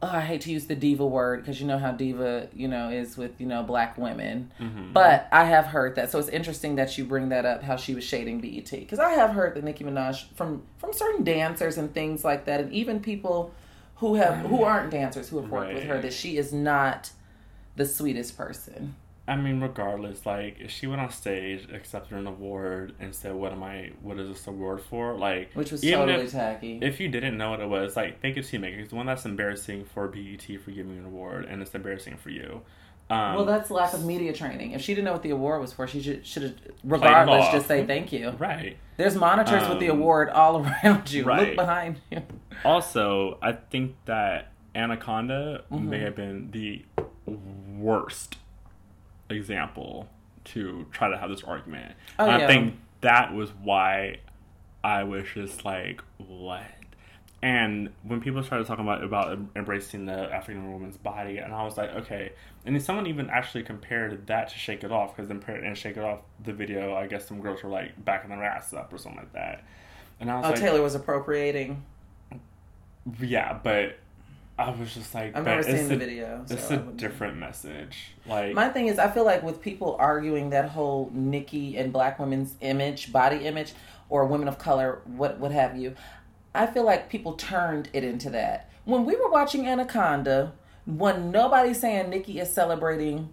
[0.04, 2.90] Oh, I hate to use the diva word because you know how diva, you know,
[2.90, 4.52] is with you know black women.
[4.60, 4.94] Mm-hmm.
[4.94, 7.64] But I have heard that, so it's interesting that you bring that up.
[7.64, 11.24] How she was shading BET because I have heard that Nicki Minaj from from certain
[11.24, 13.52] dancers and things like that, and even people
[14.04, 17.12] who have who aren't dancers who have worked with her that she is not
[17.76, 18.96] the sweetest person.
[19.26, 23.54] I mean, regardless, like if she went on stage, accepted an award, and said, "What
[23.54, 23.92] am I?
[24.02, 26.80] What is this award for?" Like, Which was totally if, tacky.
[26.82, 28.82] if you didn't know what it was, like, fake it till you make it.
[28.82, 32.32] It's the one that's embarrassing for BET for giving an award, and it's embarrassing for
[32.32, 32.62] you.
[33.10, 34.72] Um, well, that's lack of media training.
[34.72, 37.68] If she didn't know what the award was for, she should should have, regardless, just
[37.68, 38.32] say thank you.
[38.40, 38.78] right.
[38.98, 41.24] There's monitors with the Um, award all around you.
[41.26, 41.48] Right.
[41.48, 42.22] Look behind you.
[42.64, 45.90] Also, I think that Anaconda Mm-hmm.
[45.90, 46.86] may have been the
[47.78, 48.38] worst
[49.30, 50.10] example
[50.46, 51.94] to try to have this argument.
[52.20, 52.38] Oh, yeah.
[52.38, 54.18] I think that was why
[54.84, 56.64] I was just like, what?
[57.44, 61.76] And when people started talking about about embracing the African woman's body, and I was
[61.76, 62.32] like, okay.
[62.66, 66.04] And then someone even actually compared that to Shake It Off because and Shake It
[66.06, 69.20] Off the video, I guess some girls were like backing their ass up or something
[69.20, 69.66] like that.
[70.22, 71.84] And I was Oh, like, Taylor was appropriating.
[73.20, 73.98] yeah, but
[74.58, 76.46] I was just like, I've never it's seen the a- video.
[76.50, 78.14] It's so I a different message.
[78.26, 82.20] Like, My thing is, I feel like with people arguing that whole Nicki and black
[82.20, 83.74] women's image, body image,
[84.10, 85.96] or women of color, what what have you,
[86.56, 88.70] I feel like people turned it into that.
[88.86, 90.54] When we were watching Anaconda,
[90.86, 93.30] when nobody's saying Nicki is celebrating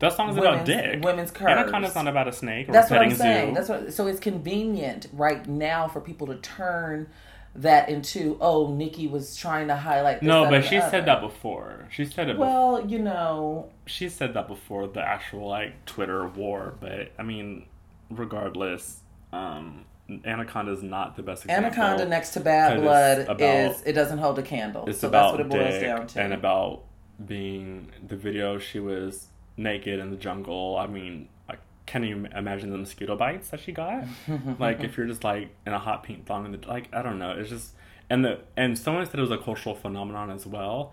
[0.00, 1.04] that song's about dick.
[1.04, 1.50] women's curves.
[1.50, 3.50] Anaconda's not about a snake or That's a what I'm saying.
[3.50, 3.54] zoo.
[3.54, 3.92] That's what.
[3.92, 7.08] So it's convenient right now for people to turn
[7.54, 10.20] that into, oh, Nicki was trying to highlight.
[10.20, 11.86] This, no, but she the said that before.
[11.90, 12.36] She said it.
[12.36, 12.46] before.
[12.46, 16.74] Well, you know, she said that before the actual like Twitter war.
[16.80, 17.66] But I mean,
[18.08, 19.00] regardless,
[19.34, 19.84] um,
[20.24, 21.66] Anaconda's not the best example.
[21.66, 24.86] Anaconda next to Bad Blood about- is it doesn't hold a candle.
[24.88, 26.20] It's so about that's what it boils down to.
[26.20, 26.82] and about
[27.24, 28.58] being the video.
[28.58, 30.76] She was naked in the jungle.
[30.78, 34.04] I mean, like, can you imagine the mosquito bites that she got?
[34.58, 37.18] like, if you're just like in a hot pink thong, and the like, I don't
[37.18, 37.32] know.
[37.32, 37.74] It's just
[38.08, 40.92] and the and someone said it was a cultural phenomenon as well.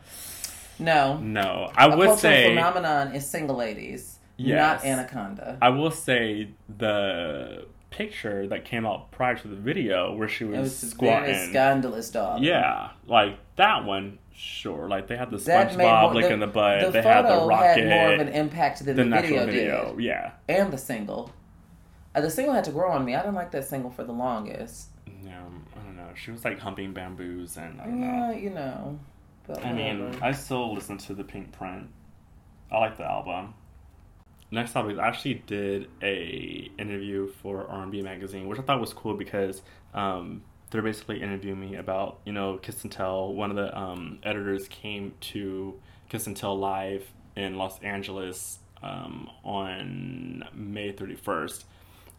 [0.80, 4.84] no, No, I a would cultural say phenomenon is single ladies, Yes.
[4.84, 5.58] not Anaconda.
[5.62, 7.66] I will say the
[7.98, 11.34] picture that came out prior to the video where she was, It was squatting.
[11.34, 12.42] very scandalous, dog.
[12.44, 14.88] yeah, like that one, sure.
[14.88, 15.78] Like they had the SpongeBob
[16.14, 16.82] more, licking the, butt.
[16.82, 17.84] The they photo had the rocket.
[17.84, 19.96] had more of an impact than the, the, video, video.
[19.96, 20.32] did, Yeah.
[20.48, 21.32] and the single.
[22.14, 23.16] Uh, the single had to grow on me.
[23.16, 24.90] I didn't like that single for the longest.
[25.24, 25.40] Yeah,
[25.76, 26.08] I don't know.
[26.16, 28.32] She was like humping bamboos and I don't Yeah, know.
[28.38, 29.00] you know.
[29.48, 30.16] But I mean.
[30.22, 31.88] I still listen to the Pinkprint.
[32.72, 33.54] I like the album.
[34.50, 39.14] Next topic, I actually did a interview for R&B magazine, which I thought was cool
[39.14, 39.62] because
[39.94, 43.34] um, they're basically interviewing me about you know Kiss and Tell.
[43.34, 45.78] One of the um, editors came to
[46.10, 51.66] Kiss and Tell live in Los Angeles um, on May thirty first.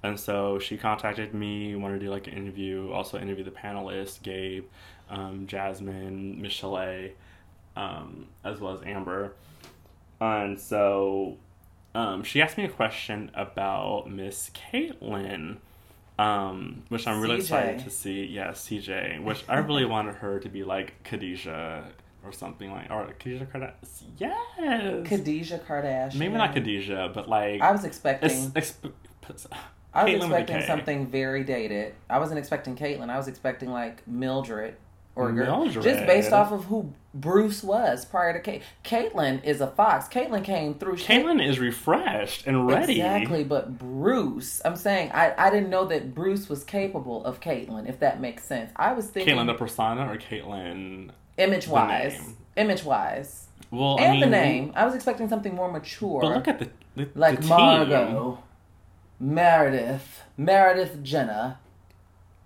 [0.03, 4.23] And so she contacted me, wanted to do like an interview, also interview the panelists,
[4.23, 4.65] Gabe,
[5.11, 7.09] um, Jasmine, Michelle,
[7.75, 9.35] um, as well as Amber.
[10.21, 11.39] And so
[11.95, 15.57] um, she asked me a question about Miss Caitlyn,
[16.19, 17.41] um, which I'm really CJ.
[17.41, 18.25] excited to see.
[18.25, 21.85] Yeah, CJ, which I really wanted her to be like Khadijah
[22.25, 23.73] or something like, or Khadijah Kardashian.
[24.19, 25.09] Yes.
[25.09, 26.17] Khadijah Kardashian.
[26.17, 27.61] Maybe not Khadijah, but like.
[27.61, 28.51] I was expecting.
[28.53, 28.93] exp-
[29.95, 31.95] I was a expecting something very dated.
[32.09, 33.11] I wasn't expecting Caitlyn.
[33.11, 34.77] I was expecting like Mildred
[35.19, 35.69] or a girl.
[35.69, 38.63] Just based off of who Bruce was prior to Kate.
[38.85, 40.07] Caitlyn is a fox.
[40.09, 40.95] Caitlyn came through.
[40.97, 42.95] Caitlyn is refreshed and ready.
[43.01, 47.89] Exactly, but Bruce, I'm saying I, I didn't know that Bruce was capable of Caitlyn,
[47.89, 48.71] if that makes sense.
[48.77, 51.11] I was thinking Caitlyn the persona or Caitlyn?
[51.37, 52.35] image wise.
[52.57, 53.47] Image wise.
[53.71, 54.73] Well, I And mean, the name.
[54.77, 56.21] I was expecting something more mature.
[56.21, 57.47] But look at the, the like the.
[57.49, 58.39] Margot,
[59.21, 61.59] Meredith, Meredith Jenner.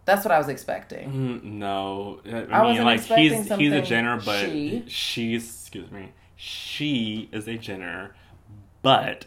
[0.05, 1.11] That's what I was expecting.
[1.11, 4.85] Mm, no, I, I mean wasn't like expecting he's he's a something Jenner, but she.
[4.89, 8.15] she's excuse me, she is a Jenner,
[8.83, 9.27] but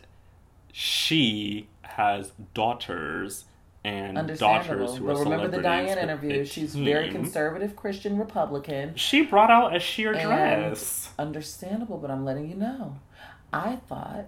[0.71, 3.45] she has daughters
[3.85, 6.43] and daughters who are But remember the Diane interview.
[6.43, 8.95] She's very conservative Christian Republican.
[8.95, 11.11] She brought out a sheer dress.
[11.19, 12.99] understandable, but I'm letting you know.
[13.53, 14.25] I thought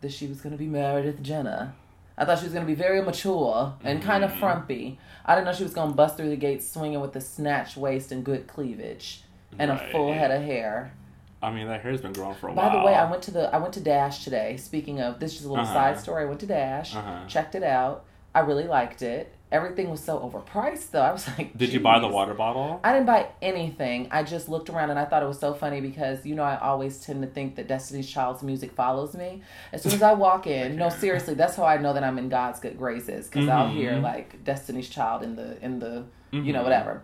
[0.00, 1.74] that she was going to be Meredith Jenner.
[2.18, 4.38] I thought she was going to be very mature and kind of Mhm.
[4.38, 4.98] frumpy.
[5.24, 7.76] I didn't know she was going to bust through the gates swinging with a snatch
[7.76, 9.22] waist and good cleavage
[9.58, 10.92] and a full head of hair.
[11.42, 12.70] I mean, that hair's been growing for a By while.
[12.72, 14.56] By the way, I went to the I went to Dash today.
[14.56, 15.74] Speaking of this, is a little Uh-huh.
[15.74, 16.22] side story.
[16.22, 17.26] I went to Dash, Uh-huh.
[17.28, 18.04] checked it out.
[18.36, 19.32] I really liked it.
[19.52, 21.00] Everything was so overpriced, though.
[21.02, 22.80] I was like, Did you buy the water bottle?
[22.84, 24.08] I didn't buy anything.
[24.10, 26.58] I just looked around and I thought it was so funny because you know I
[26.58, 29.42] always tend to think that Destiny's Child's music follows me.
[29.72, 32.28] As soon as I walk in, no, seriously, that's how I know that I'm in
[32.28, 34.02] God's good graces because I'll hear Mhm.
[34.02, 36.64] like Destiny's Child in the in the you know Mhm.
[36.64, 37.02] whatever.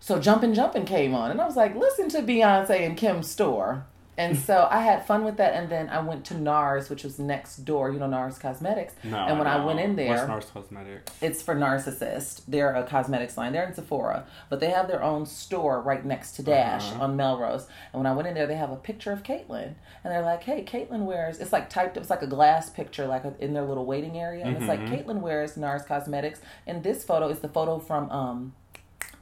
[0.00, 3.86] So Jumpin' Jumpin' came on and I was like, listen to Beyonce and Kim's store.
[4.18, 7.18] And so I had fun with that, and then I went to NARS, which was
[7.18, 7.90] next door.
[7.90, 8.92] You know NARS Cosmetics.
[9.02, 9.16] No.
[9.16, 11.12] and when I went in there, What's NARS Cosmetics?
[11.22, 12.42] it's for narcissists.
[12.46, 13.52] They're a cosmetics line.
[13.52, 17.04] They're in Sephora, but they have their own store right next to Dash Uh-huh.
[17.04, 17.66] on Melrose.
[17.92, 20.42] And when I went in there, they have a picture of Caitlyn, and they're like,
[20.42, 21.96] "Hey, Caitlyn wears." It's like typed.
[21.96, 24.88] It's like a glass picture, like in their little waiting area, and it's like Mhm.
[24.90, 26.40] Caitlyn wears NARS Cosmetics.
[26.66, 28.52] And this photo is the photo from um,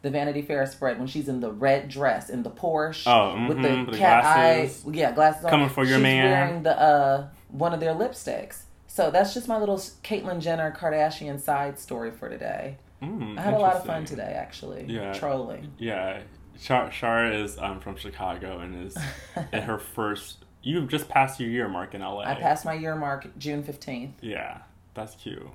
[0.03, 3.59] the Vanity Fair spread when she's in the red dress in the Porsche Oh, with
[3.59, 4.85] mhm, the with the cat glasses.
[4.87, 5.51] eye, yeah, glasses on.
[5.51, 6.31] Coming for your she's man.
[6.31, 8.63] Wearing the uh one of their lipsticks.
[8.87, 12.77] So that's just my little Caitlyn Jenner Kardashian side story for today.
[13.03, 14.85] Mm, I had a lot of fun today, actually.
[14.89, 15.13] Yeah.
[15.15, 15.73] Trolling.
[15.79, 16.21] Yeah,
[16.61, 18.97] Shar, Shara is um, from Chicago and is
[19.37, 20.45] at her first.
[20.63, 22.21] You have just passed your year mark in LA.
[22.21, 24.13] I passed my year mark June 15th.
[24.21, 24.59] Yeah,
[24.93, 25.47] that's cute.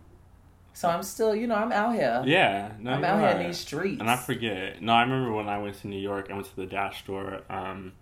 [0.76, 2.22] So I'm still, you know, I'm out here.
[2.26, 4.02] Yeah, no, I'm out here in these streets.
[4.02, 4.82] And I forget.
[4.82, 6.28] No, I remember when I went to New York.
[6.30, 7.42] I went to the Dash store.
[7.50, 7.94] Um,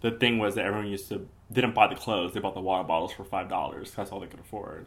[0.00, 2.86] the thing was that everyone used to didn't buy the clothes; they bought the water
[2.86, 3.92] bottles for five dollars.
[3.92, 4.86] That's all they could afford.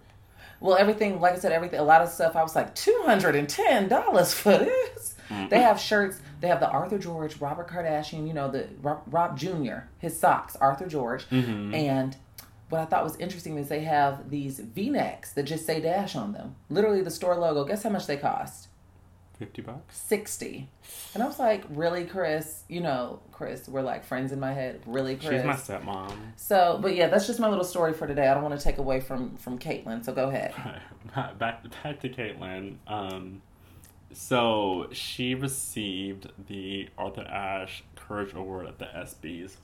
[0.60, 4.58] Well, everything, like I said, everything, a lot of stuff, I was like, $210 for
[4.58, 5.16] this.
[5.30, 5.50] Mm.
[5.50, 6.20] They have shirts.
[6.40, 10.56] They have the Arthur George, Robert Kardashian, you know, the Rob, Rob Jr., his socks,
[10.58, 11.28] Arthur George.
[11.30, 11.74] Mhm.
[11.74, 12.16] And
[12.72, 16.16] what I thought was interesting is they have these V necks that just say Dash
[16.16, 16.56] on them.
[16.70, 17.66] Literally the store logo.
[17.66, 18.70] Guess how much they cost?
[19.38, 19.98] Fifty bucks.
[19.98, 20.70] 60
[21.16, 22.64] And I was like, really, Kris?
[22.70, 24.82] You know, Kris, we're like friends in my head.
[24.86, 25.32] Really, Kris?
[25.32, 26.14] She's my stepmom.
[26.36, 28.28] So, but yeah, that's just my little story for today.
[28.28, 30.54] I don't want to take away from from Caitlyn, so go ahead.
[31.40, 32.76] back back to Caitlyn.
[32.86, 33.42] Um,
[34.14, 39.56] so she received the Arthur Ashe Courage Award at the ESPYS,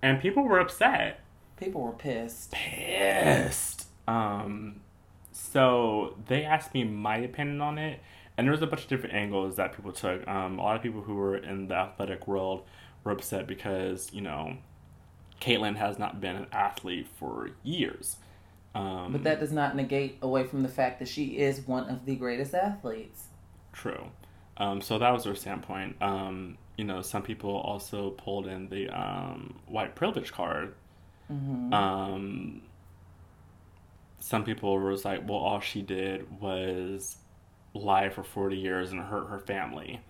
[0.00, 1.20] and people were upset,
[1.56, 2.52] People were pissed.
[2.52, 3.86] pissed.
[4.06, 4.80] Um,
[5.32, 8.00] so they asked me my opinion on it,
[8.36, 10.26] and there was a bunch of different angles that people took.
[10.28, 12.64] Um, a lot of people who were in the athletic world
[13.04, 14.56] were upset because you know,
[15.40, 18.16] Caitlyn has not been an athlete for years.
[18.74, 22.04] Um, But that does not negate away from the fact that she is one of
[22.04, 23.28] the greatest athletes.
[23.72, 24.10] True.
[24.58, 25.96] Um, so that was her standpoint.
[26.02, 30.74] Um, you know, some people also pulled in the um, white privilege card.
[31.32, 31.72] Mm-hmm.
[31.72, 32.62] Um,
[34.20, 37.16] some people were like, well, all she did was
[37.74, 40.00] lie for 40 years and hurt her family.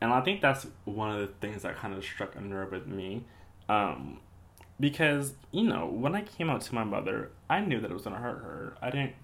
[0.00, 2.86] And I think that's one of the things that kind of struck a nerve with
[2.86, 3.24] me.
[3.68, 4.20] Um,
[4.78, 8.02] because, you know, when I came out to my mother, I knew that it was
[8.02, 8.76] going to hurt her.
[8.80, 9.14] I didn't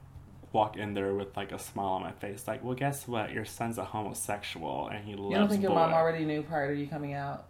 [0.53, 3.33] walk in there with like a smile on my face, like, well, guess what?
[3.33, 6.75] Your son's a homosexual and he loves You don't think your mom already knew prior
[6.75, 7.47] to you coming out?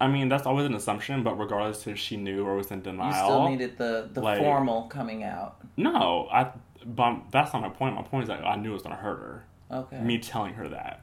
[0.00, 3.08] I mean, that's always an assumption, but regardless if she knew or was in denial.
[3.08, 5.56] You still needed the, the like- formal coming out.
[5.76, 6.50] No, I.
[6.86, 7.96] But that's not my point.
[7.96, 9.44] My point is that I knew it was gonna hurt her.
[9.70, 10.00] Okay.
[10.00, 11.02] Me telling her that.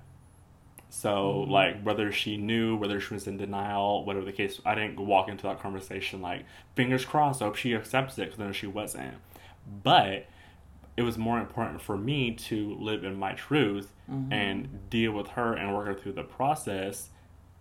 [0.89, 1.09] So
[1.41, 1.51] mm-hmm.
[1.51, 5.27] like whether she knew, whether she was in denial, whatever the case, I didn't walk
[5.27, 7.41] into that conversation like fingers crossed.
[7.41, 9.15] I hope she accepts it because then she wasn't.
[9.83, 10.27] But
[10.95, 14.31] it was more important for me to live in my truth mm-hmm.
[14.31, 17.09] and deal with her and work her through the process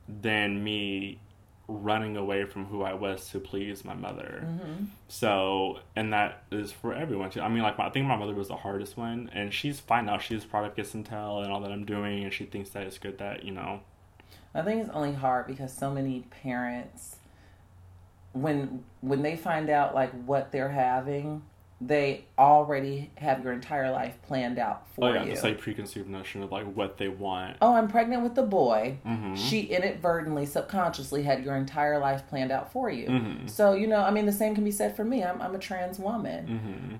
[0.08, 1.18] than me
[1.66, 4.44] running away from who I was to please my mother.
[4.44, 4.84] Mm-hmm.
[5.08, 7.40] So, and that is for everyone too.
[7.40, 10.06] I mean, like, my, I think my mother was the hardest one, and she's fine
[10.06, 10.18] now.
[10.18, 12.82] She's proud of Kiss and Tell and all that I'm doing, and she thinks that
[12.86, 13.80] it's good that, you know,
[14.54, 17.16] I think it's only hard because so many parents,
[18.32, 21.42] when when they find out like what they're having,
[21.86, 25.10] they already have your entire life planned out for you.
[25.10, 25.30] oh yeah, you.
[25.32, 27.56] just like preconceived notion of like what they want.
[27.60, 28.98] oh, I'm pregnant with the boy.
[29.04, 29.36] Mhm.
[29.36, 33.08] She inadvertently, subconsciously had your entire life planned out for you.
[33.08, 33.50] Mhm.
[33.50, 35.22] So you know, I mean, the same can be said for me.
[35.24, 36.46] I'm I'm a trans woman.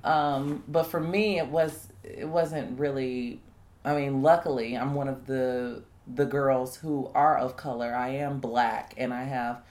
[0.02, 3.40] hmm Um, but for me, it was it wasn't really.
[3.84, 7.94] I mean, luckily, I'm one of the the girls who are of color.
[7.94, 9.62] I am black, and I have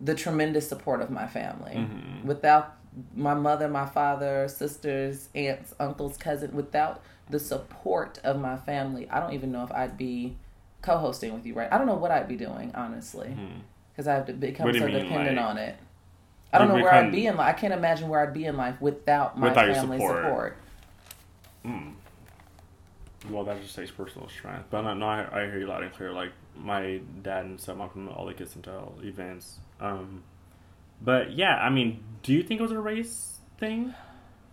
[0.00, 1.74] the tremendous support of my family.
[1.76, 2.24] Mhm.
[2.24, 2.74] Without
[3.14, 9.20] my mother, my father, sisters, aunts, uncles, cousin, without the support of my family, I
[9.20, 10.36] don't even know if I'd be
[10.82, 11.72] co-hosting with you, right?
[11.72, 13.36] I don't know what I'd be doing, honestly,
[13.92, 15.76] because I've to become What do you so mean, dependent like- on it.
[16.52, 17.54] I don't know where I'd be in life.
[17.54, 20.24] I can't imagine where I'd be in life without my Without your family support.
[20.24, 20.56] support.
[21.66, 21.92] Mm.
[23.28, 24.66] Well, that just takes personal strength.
[24.70, 26.12] But no, no I, I hear you loud and clear.
[26.12, 29.58] Like my dad and I'm from all the Kiss and Tell events.
[29.80, 30.22] Um,
[31.00, 33.94] but yeah, I mean, do you think it was a race thing?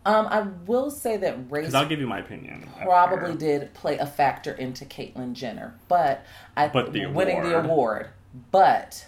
[0.06, 2.68] Um, I will say that race Because I'll give you my opinion.
[2.82, 3.38] probably after.
[3.38, 6.26] did play a factor into Caitlyn Jenner, but
[6.58, 7.66] I But the winning the award.
[7.66, 8.08] award.
[8.52, 9.08] But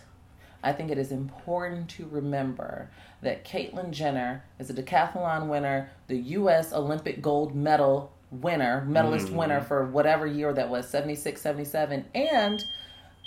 [0.63, 2.87] I think it is important to remember
[3.21, 6.71] that Caitlyn Jenner is a decathlon winner, the U.S.
[6.71, 9.35] Olympic gold medal winner, medalist Mhm.
[9.35, 12.63] winner for whatever year that was, 76, 77, and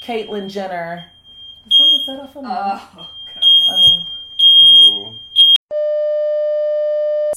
[0.02, 1.04] Caitlyn Jenner.
[1.64, 3.08] Did someone set off a Oh,
[3.68, 4.06] I mean,
[4.60, 5.14] Oh.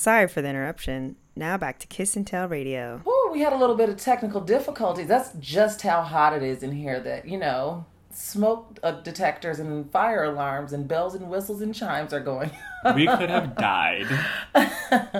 [0.02, 1.16] Sorry for the interruption.
[1.36, 3.04] Now back to Kiss and Tell Radio.
[3.06, 5.06] Woo, we had a little bit of technical difficulties.
[5.06, 9.92] That's just how hot it is in here that, you know, smoke uh, detectors and
[9.92, 12.50] fire alarms and bells and whistles and chimes are going.
[12.96, 14.08] we could have died.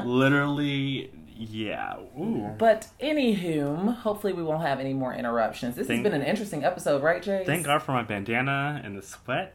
[0.04, 1.98] Literally, yeah.
[2.20, 2.50] Ooh.
[2.58, 5.76] But anywho, hopefully we won't have any more interruptions.
[5.76, 7.44] This Thank- has been an interesting episode, right, Jay?
[7.46, 9.54] Thank God for my bandana and the sweat.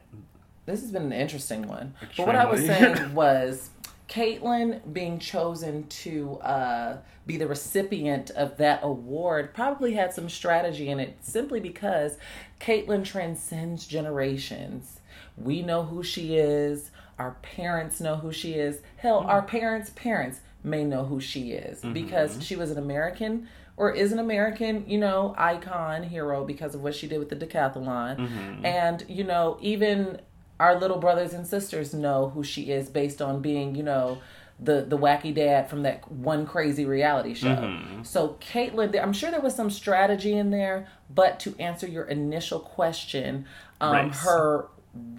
[0.67, 1.95] This has been an interesting one.
[2.17, 3.69] But what I was saying was
[4.07, 10.89] Caitlyn being chosen to uh, be the recipient of that award probably had some strategy
[10.89, 12.17] in it simply because
[12.59, 15.01] Caitlyn transcends generations.
[15.35, 18.81] We know who she is, our parents know who she is.
[18.97, 19.57] Hell, our mm-hmm.
[19.57, 21.93] parents' parents may know who she is mm-hmm.
[21.93, 26.81] because she was an American or is an American, you know, icon, hero because of
[26.81, 28.17] what she did with the decathlon.
[28.17, 28.65] Mm-hmm.
[28.65, 30.19] And, you know, even
[30.59, 34.19] our little brothers and sisters know who she is based on being, you know,
[34.59, 37.79] the the wacky dad from that one crazy reality show.
[38.03, 42.59] So Caitlyn, I'm sure there was some strategy in there, but to answer your initial
[42.59, 43.45] question,
[43.79, 44.67] um, her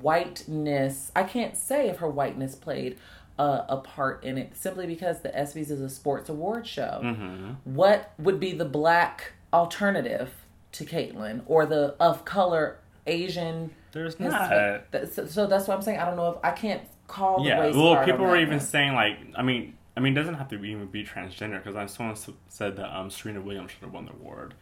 [0.01, 2.99] whiteness, I can't say if her whiteness played
[3.39, 7.01] uh, a part in it, simply because the ESPYS is a sports award show.
[7.03, 7.51] Mm-hmm.
[7.63, 10.31] What would be the black alternative
[10.73, 13.71] to Caitlyn or the of color Asian?
[13.93, 14.51] There's not.
[14.91, 15.99] that- so, so that's what I'm saying.
[15.99, 17.71] I don't know if I can't call the Yeah.
[17.71, 18.61] Well, people were even one.
[18.61, 21.75] saying like, I mean, I mean, it doesn't have to be, even be transgender because
[21.77, 22.17] I someone
[22.49, 24.55] said that um Serena Williams should have won the award.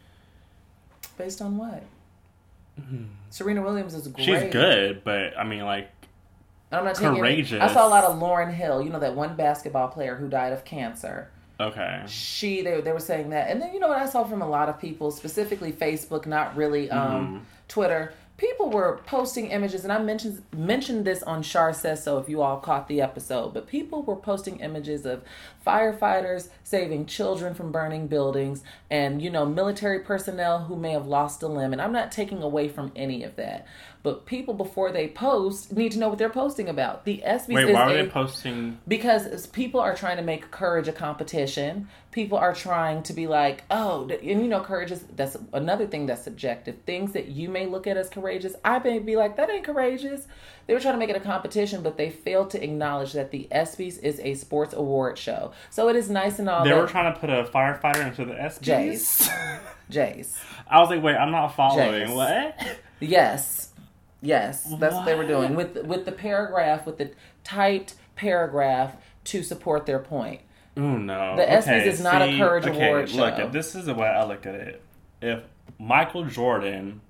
[1.17, 1.83] based on what?
[3.29, 4.27] Serena Williams is great.
[4.27, 4.43] Mm-hmm.
[4.45, 5.89] She's good, but I mean, like,
[6.71, 7.61] I'm not taking Courageous.
[7.61, 8.81] I saw a lot of Lauren Hill.
[8.81, 11.29] You know that one basketball player who died of cancer.
[11.59, 14.41] okay, She they they were saying that, and then you know what I saw from
[14.43, 17.37] a lot of people, specifically Facebook, not really um, Mm-hmm.
[17.67, 18.13] Twitter.
[18.37, 22.41] People were posting images, and I mentioned mentioned this on Shar Says So if you
[22.41, 25.23] all caught the episode, but people were posting images of
[25.65, 31.43] firefighters saving children from burning buildings and, you know, military personnel who may have lost
[31.43, 31.73] a limb.
[31.73, 33.67] And I'm not taking away from any of that.
[34.03, 37.05] But people before they post need to know what they're posting about.
[37.05, 38.77] The ESPYS Wait, is why are a- they posting?
[38.87, 41.87] because people are trying to make courage a competition
[42.17, 46.07] people are trying to be like oh and you know courage is that's another thing
[46.07, 49.51] that's subjective things that you may look at as courageous i may be like that
[49.51, 50.25] ain't courageous
[50.65, 53.47] they were trying to make it a competition but they failed to acknowledge that the
[53.51, 57.13] ESPYS is a sports award show so it is nice and all They were trying
[57.13, 59.29] to put a firefighter into the ESPYS.
[59.29, 59.59] Jace.
[59.91, 60.37] jace
[60.69, 62.07] I was like, wait, I'm not following.
[62.07, 62.15] Jace.
[62.15, 62.77] What?
[62.99, 63.66] Yes,
[64.21, 67.11] yes, that's what they were doing with with the paragraph with the
[67.43, 68.95] typed paragraph
[69.25, 70.41] to support their point.
[70.75, 71.35] Oh no.
[71.35, 73.45] The ESPYs is not a Courage okay, Award Look, show.
[73.47, 74.81] if this is the way I look at it.
[75.21, 75.43] If
[75.79, 77.01] Michael Jordan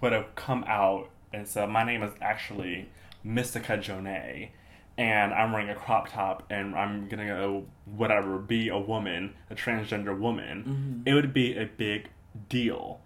[0.00, 2.88] would have come out and said, "My name is actually
[3.24, 4.50] Mystica Jonay,
[4.98, 9.54] and I'm wearing a crop top, and I'm gonna go whatever, be a woman, a
[9.54, 11.08] transgender woman," Mm-hmm.
[11.08, 12.08] it would be a big
[12.50, 13.00] deal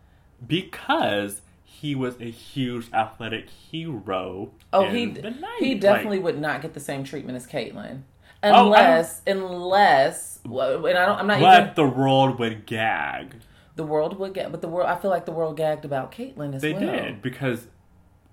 [0.46, 1.40] because
[1.72, 4.50] he was a huge athletic hero.
[4.72, 5.44] Oh, he the 90s.
[5.58, 8.02] he Like, definitely would not get the same treatment as Caitlyn,
[8.42, 11.18] Oh, unless unless well, and I don't.
[11.18, 13.36] I'm not but even the world would gag.
[13.76, 14.88] the world would get, but the world.
[14.88, 16.80] I feel like the world gagged about Caitlyn as They well.
[16.80, 17.66] They did because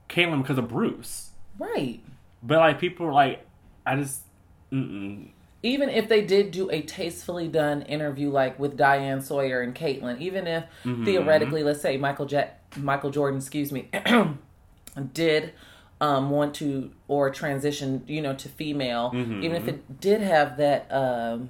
[0.10, 1.32] Caitlyn because of Bruce.
[1.60, 2.02] right.
[2.44, 3.46] But like people were like,
[3.86, 4.22] I just,
[4.72, 5.30] mm-mm.
[5.68, 10.20] Even if they did do a tastefully done interview like with Diane Sawyer and Caitlyn,
[10.20, 11.03] even if Mm-hmm.
[11.03, 13.89] theoretically, let's say Michael ja- Michael Jordan, excuse me,
[15.13, 15.53] did
[15.99, 19.43] um, want to or transition, you know, to female, Mm-hmm.
[19.43, 21.49] even if it did have that um,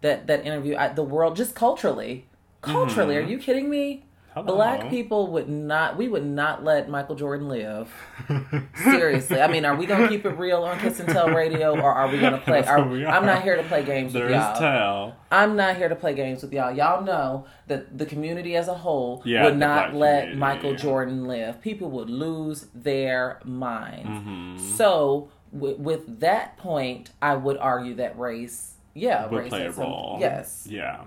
[0.00, 2.26] that that interview, I, the world just culturally,
[2.60, 4.04] culturally, are you kidding me?
[4.34, 4.56] Hello.
[4.56, 5.96] Black people would not.
[5.96, 7.88] We would not let Michael Jordan live.
[8.82, 11.92] Seriously, I mean, are we gonna keep it real on Kiss and Tell Radio, or
[11.92, 12.64] are we gonna play?
[12.64, 14.58] Are, I'm not here to play games with There's y'all.
[14.58, 15.16] tell.
[15.30, 16.72] I'm not here to play games with y'all.
[16.72, 20.74] Y'all know that the community as a whole Yeah, would not let community, Michael.
[20.74, 21.60] Jordan live.
[21.60, 24.08] People would lose their minds.
[24.08, 24.74] Mm-hmm.
[24.76, 29.70] So, with, with that point, I would argue that race, yeah, Would race play a
[29.70, 30.16] role.
[30.20, 31.02] yes, Yeah.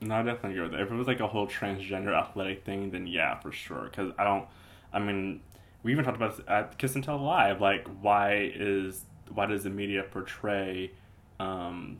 [0.00, 0.80] No, I definitely agree with that.
[0.80, 3.84] If it was like a whole transgender athletic thing, then yeah, for sure.
[3.84, 4.46] Because I don't.
[4.92, 5.40] I mean,
[5.82, 7.60] we even talked about this at Kiss and Tell Live.
[7.60, 10.92] Like, why is why does the media portray
[11.40, 11.98] um,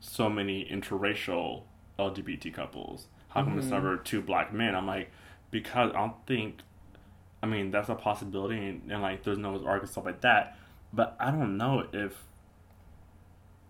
[0.00, 1.62] so many interracial
[1.98, 3.06] LGBT couples?
[3.28, 3.58] How come Mm-hmm.
[3.58, 4.74] it's never two black men?
[4.74, 5.10] I'm like,
[5.50, 6.60] because I don't think.
[7.42, 10.58] I mean, that's a possibility, and, and like, there's no argument stuff like that.
[10.92, 12.24] But I don't know if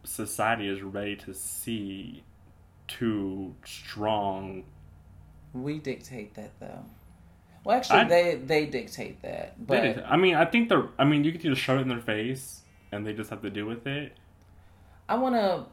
[0.04, 2.22] society is ready to see
[2.88, 4.64] two strong.
[5.52, 6.84] we dictate that though.
[7.64, 10.88] Well, actually, I- they they dictate that, but I mean, I think they're.
[10.98, 12.62] I mean, you can just shove it in their face,
[12.92, 14.12] and they just have to deal with it.
[15.08, 15.64] I want to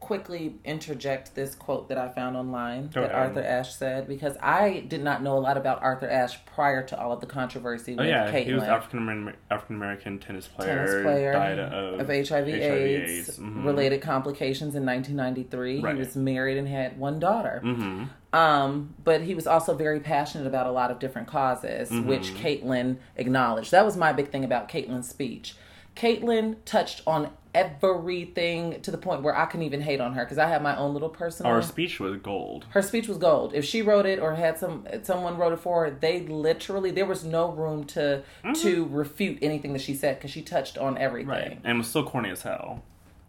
[0.00, 3.12] quickly interject this quote that I found online that.
[3.12, 7.00] Arthur Ashe said because I did not know a lot about Arthur Ashe prior to
[7.00, 8.44] all of the controversy Oh yeah, Caitlyn.
[8.46, 10.74] he was African African American tennis player.
[10.86, 13.64] tennis player died of, of HIV, AIDS, Mhm.
[13.64, 15.80] related complications in 1993.
[15.80, 15.94] Right.
[15.94, 17.60] He was married and had one daughter.
[17.64, 18.08] Mhm.
[18.32, 22.08] Um, but he was also very passionate about a lot of different causes, Mm-hmm.
[22.08, 23.70] which Caitlyn acknowledged.
[23.70, 25.54] That was my big thing about Caitlyn's speech.
[25.96, 30.38] Caitlyn touched on everything to the point where I couldn't even hate on her because
[30.38, 31.52] I have my own little personal.
[31.52, 32.66] Our speech was gold.
[32.70, 33.54] her speech was gold.
[33.54, 37.06] If she wrote it or had some someone wrote it for her, they literally there
[37.06, 38.22] was no room to
[38.62, 41.30] to refute anything that she said because she touched on everything.
[41.30, 41.50] Mm-hmm.
[41.50, 42.82] Right, and was so corny as hell.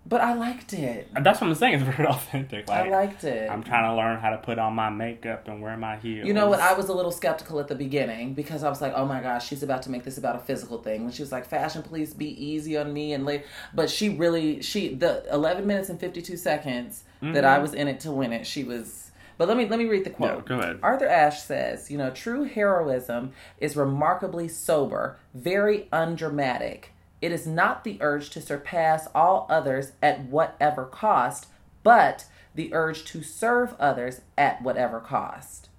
[0.04, 1.10] But I liked it.
[1.14, 1.76] That's what I'm saying.
[1.76, 2.68] It's very authentic.
[2.68, 3.50] Like, I liked it.
[3.50, 6.28] I'm trying to learn how to put on my makeup and wear my heels.
[6.28, 6.60] You know what?
[6.60, 9.48] I was a little skeptical at the beginning because I was like, "Oh my gosh,
[9.48, 12.14] she's about to make this about a physical thing." When she was like, "Fashion police,
[12.14, 13.46] be easy on me," and late,
[13.76, 18.00] but she really, she the 11 minutes and 52 seconds that I was in it
[18.02, 18.48] to win it.
[18.48, 19.12] She was.
[19.38, 20.46] But let me let me read the quote.
[20.46, 20.48] Mm-hmm.
[20.48, 20.80] go ahead.
[20.82, 26.91] Arthur Ashe says, "You know, true heroism is remarkably sober, very undramatic.
[27.22, 31.48] It is not the urge to surpass all others at whatever cost,
[31.84, 35.70] but the urge to serve others at whatever cost."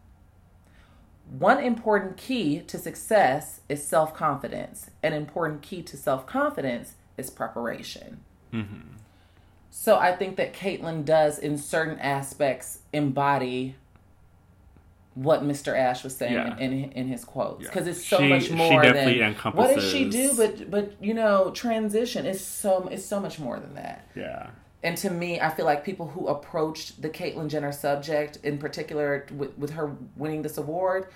[1.39, 4.91] One important key to success is self confidence.
[5.03, 8.21] An important key to self confidence is preparation.
[8.53, 8.97] Mm-hmm.
[9.71, 13.77] So I think that Caitlyn does, in certain aspects, embody
[15.15, 15.77] what Mr.
[15.77, 16.57] Ashe was saying Yeah.
[16.59, 17.69] in in his quotes Yeah.
[17.69, 20.35] because it's so She- much she more definitely than what does she do.
[20.37, 24.07] But but you know, transition is so it's so much more than that.
[24.15, 24.49] Yeah.
[24.85, 29.27] And to me, I feel like people who approached the Caitlyn Jenner subject, in particular
[29.33, 31.07] with, with her winning this award,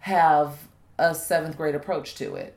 [0.00, 0.54] have
[0.98, 2.56] a seventh grade approach to it.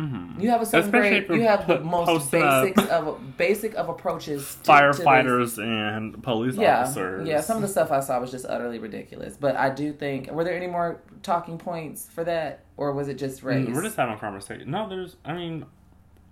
[0.00, 0.40] Mhm.
[0.40, 1.40] You have a seventh Especially grade.
[1.40, 4.54] You have the most up basics of basic of approaches.
[4.56, 6.56] To, to firefighters and police.
[6.56, 7.28] Yeah, officers.
[7.28, 7.40] yeah.
[7.40, 9.36] Some of the stuff I saw was just utterly ridiculous.
[9.36, 13.14] But I do think were there any more talking points for that, or was it
[13.18, 13.68] just race?
[13.68, 14.70] Mm, We're just having a conversation.
[14.70, 15.16] No, there's.
[15.24, 15.66] I mean,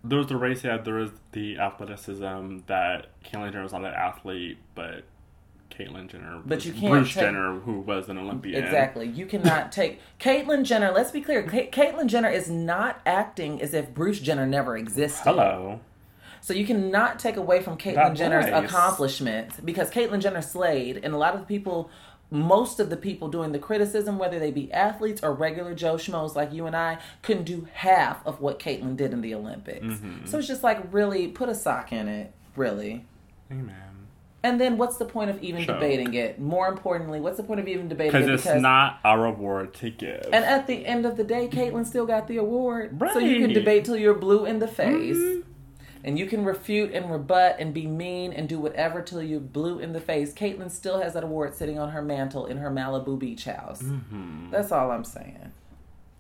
[0.05, 0.65] there was the race.
[0.65, 5.05] Yeah, there was the athleticism that Caitlyn Jenner was not an athlete, but
[5.71, 8.63] Caitlyn Jenner, But you can't Bruce take- Jenner, who was an Olympian.
[8.63, 9.07] Exactly.
[9.07, 10.91] You cannot take Caitlyn Jenner.
[10.91, 11.43] Let's be clear.
[11.43, 15.23] Ca- Caitlyn Jenner is not acting as if Bruce Jenner never existed.
[15.25, 15.81] Hello.
[16.41, 18.65] So you cannot take away from Caitlyn Jenner's voice.
[18.65, 21.91] accomplishments because Caitlyn Jenner slayed, and a lot of the people,
[22.31, 26.35] most of the people doing the criticism, whether they be athletes or regular Joe schmoes
[26.35, 29.85] like you and I, couldn't do half of what Caitlyn did in the Olympics.
[29.85, 30.27] Mm-hmm.
[30.27, 33.05] So it's just like really put a sock in it, really.
[33.51, 33.75] Amen.
[34.43, 36.41] And then what's the point of even debating it?
[36.41, 38.27] More importantly, what's the point of even debating it?
[38.27, 40.29] Because it's not our reward to give.
[40.33, 43.01] And at the end of the day, Caitlyn still got the award.
[43.13, 45.17] So you can debate till you're blue in the face.
[45.17, 45.43] Mhm.
[46.05, 49.81] And you can refute and rebut and be mean and do whatever till you're blue
[49.81, 50.33] in the face.
[50.33, 53.83] Caitlyn still has that award sitting on her mantle in her Malibu beach house.
[53.83, 54.53] Mhm.
[54.53, 55.53] That's all I'm saying.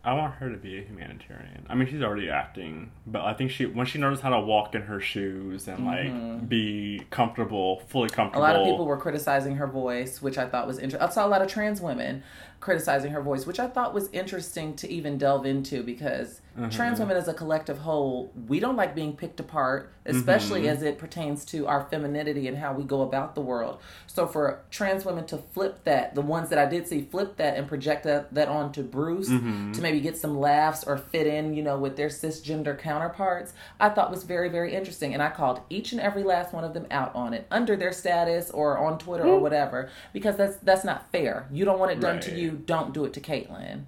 [0.08, 1.66] I want her to be a humanitarian.
[1.68, 4.74] I mean, she's already acting, but I think she when she knows how to walk
[4.74, 8.36] in her shoes and like be comfortable, fully Mm-hmm.
[8.36, 11.06] A lot of people were criticizing her voice, which I thought was interesting.
[11.06, 12.22] I saw a lot of trans women
[12.58, 16.70] criticizing her voice, which I thought was interesting to even delve into because Mm-hmm.
[16.70, 20.70] trans women as a collective whole, we don't like being picked apart, especially Mm-hmm.
[20.70, 23.78] as it pertains to our femininity and how we go about the world.
[24.08, 27.56] So for trans women to flip that, the ones that I did see flip that
[27.56, 29.72] and project that, that onto Bruce Mm-hmm.
[29.72, 33.90] to maybe get some laughs or fit in, you know, with their cisgender counterparts, I
[33.90, 35.14] thought was very, very interesting.
[35.14, 37.92] And I called each and every last one of them out on it under their
[37.92, 41.46] status or on Twitter or whatever, because that's that's not fair.
[41.52, 43.84] You don't want it done to you, don't do it to Caitlyn.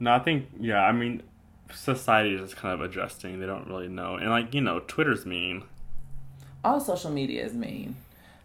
[0.00, 0.80] No, I think yeah.
[0.80, 1.22] I mean,
[1.72, 3.40] society is just kind of adjusting.
[3.40, 5.64] They don't really know, and like you know, Twitter's mean.
[6.64, 7.96] all social media is mean.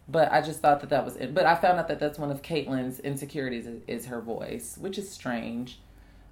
[0.07, 1.33] But I just thought that that was it.
[1.33, 4.97] But I found out that that's one of Caitlyn's insecurities is, is her voice, which
[4.97, 5.79] is strange.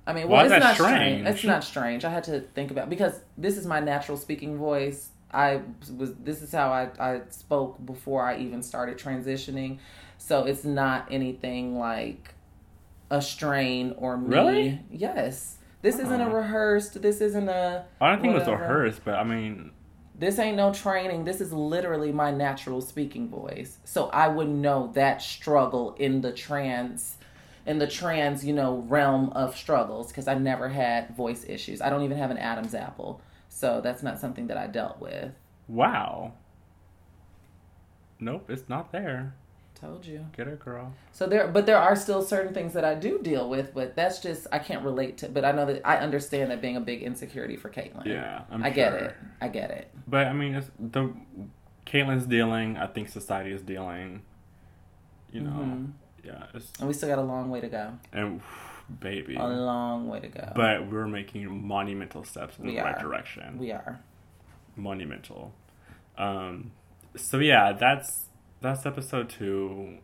[0.05, 1.27] I mean, well, Why is it's that not strange?
[1.27, 2.03] It's not strange.
[2.03, 5.09] I had to think about because this is my natural speaking voice.
[5.33, 5.61] I
[5.95, 9.79] was this is how I, I spoke before I even started transitioning.
[10.17, 12.33] So it's not anything like
[13.09, 14.35] a strain or me.
[14.35, 14.79] Really?
[14.91, 15.57] Yes.
[15.82, 16.34] This isn't a Oh.
[16.34, 17.01] rehearsed.
[17.01, 17.86] This isn't a.
[17.99, 18.61] I don't think it was whatever.
[18.63, 19.71] rehearsed, but I mean,
[20.17, 21.23] This ain't no training.
[21.25, 23.79] This is literally my natural speaking voice.
[23.86, 27.17] So I wouldn't know that struggle in the trans
[27.65, 31.79] in the trans, you know, realm of struggles because I never had voice issues.
[31.82, 33.21] I don't even have an Adam's apple.
[33.49, 35.32] So that's not something that I dealt with.
[35.67, 36.34] wow.
[38.19, 39.34] Nope, it's not there.
[39.82, 40.25] Told you.
[40.38, 40.93] Get it, girl.
[41.11, 44.19] So there but there are still certain things that I do deal with, but that's
[44.19, 47.01] just I can't relate to but I know that I understand that being a big
[47.01, 48.05] insecurity for Caitlyn.
[48.05, 49.15] Yeah, I'm I get it.
[49.41, 49.91] I get it.
[50.07, 51.09] But I mean, it's the
[51.88, 52.77] Caitlyn's dealing.
[52.77, 54.21] I think society is dealing.
[55.32, 55.91] You know, Mhm.
[56.23, 57.93] yeah, it's And we still got a long way to go.
[58.13, 58.41] and
[58.99, 59.36] baby.
[59.38, 60.51] A long way to go.
[60.55, 63.57] But we're making monumental steps in the We right direction.
[63.57, 63.99] we are.
[64.75, 65.53] monumental.
[66.17, 66.71] Um,
[67.15, 68.25] so yeah, that's
[68.62, 69.97] that's episode two.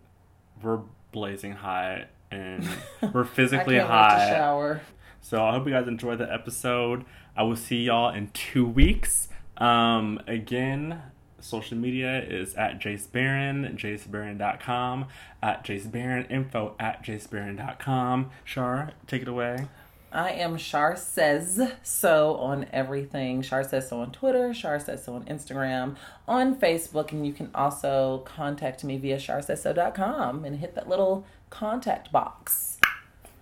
[0.61, 0.79] We're
[1.11, 2.67] blazing hot and
[3.13, 4.27] we're physically I can't wait to hot.
[4.29, 4.81] shower.
[5.21, 7.05] So I hope you guys enjoyed the episode.
[7.35, 9.29] I will see y'all in two weeks.
[9.57, 11.01] Um, again,
[11.39, 15.05] social media is at Jace Barron, jacebarron.com,
[15.41, 18.31] at Jace Barron, info at jacebarron.com.
[18.43, 19.67] Shar, take it away.
[20.11, 23.41] I am Shar Says So on everything.
[23.41, 25.95] Shar Says So on Twitter, Shar Says So on Instagram,
[26.27, 32.11] on Facebook, and you can also contact me via sharsaysso.com and hit that little contact
[32.11, 32.77] box.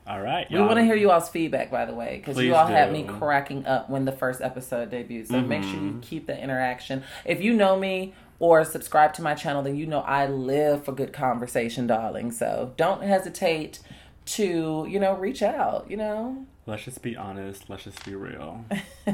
[0.08, 0.46] All right.
[0.52, 3.04] We want to hear you all's feedback, by the way, because you all had me
[3.04, 5.28] cracking up when the first episode debuted.
[5.28, 5.88] So make sure Mm-hmm.
[5.88, 7.04] you keep the interaction.
[7.26, 10.92] If you know me or subscribe to my channel, then you know I live for
[10.92, 12.32] good conversation, darling.
[12.32, 13.80] So don't hesitate
[14.26, 16.46] to, you know, reach out, you know.
[16.68, 17.70] Let's just be honest.
[17.70, 18.66] Let's just be real.
[19.08, 19.14] All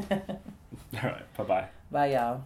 [1.03, 1.33] right.
[1.37, 1.67] Bye bye.
[1.91, 2.43] Bye, y'all.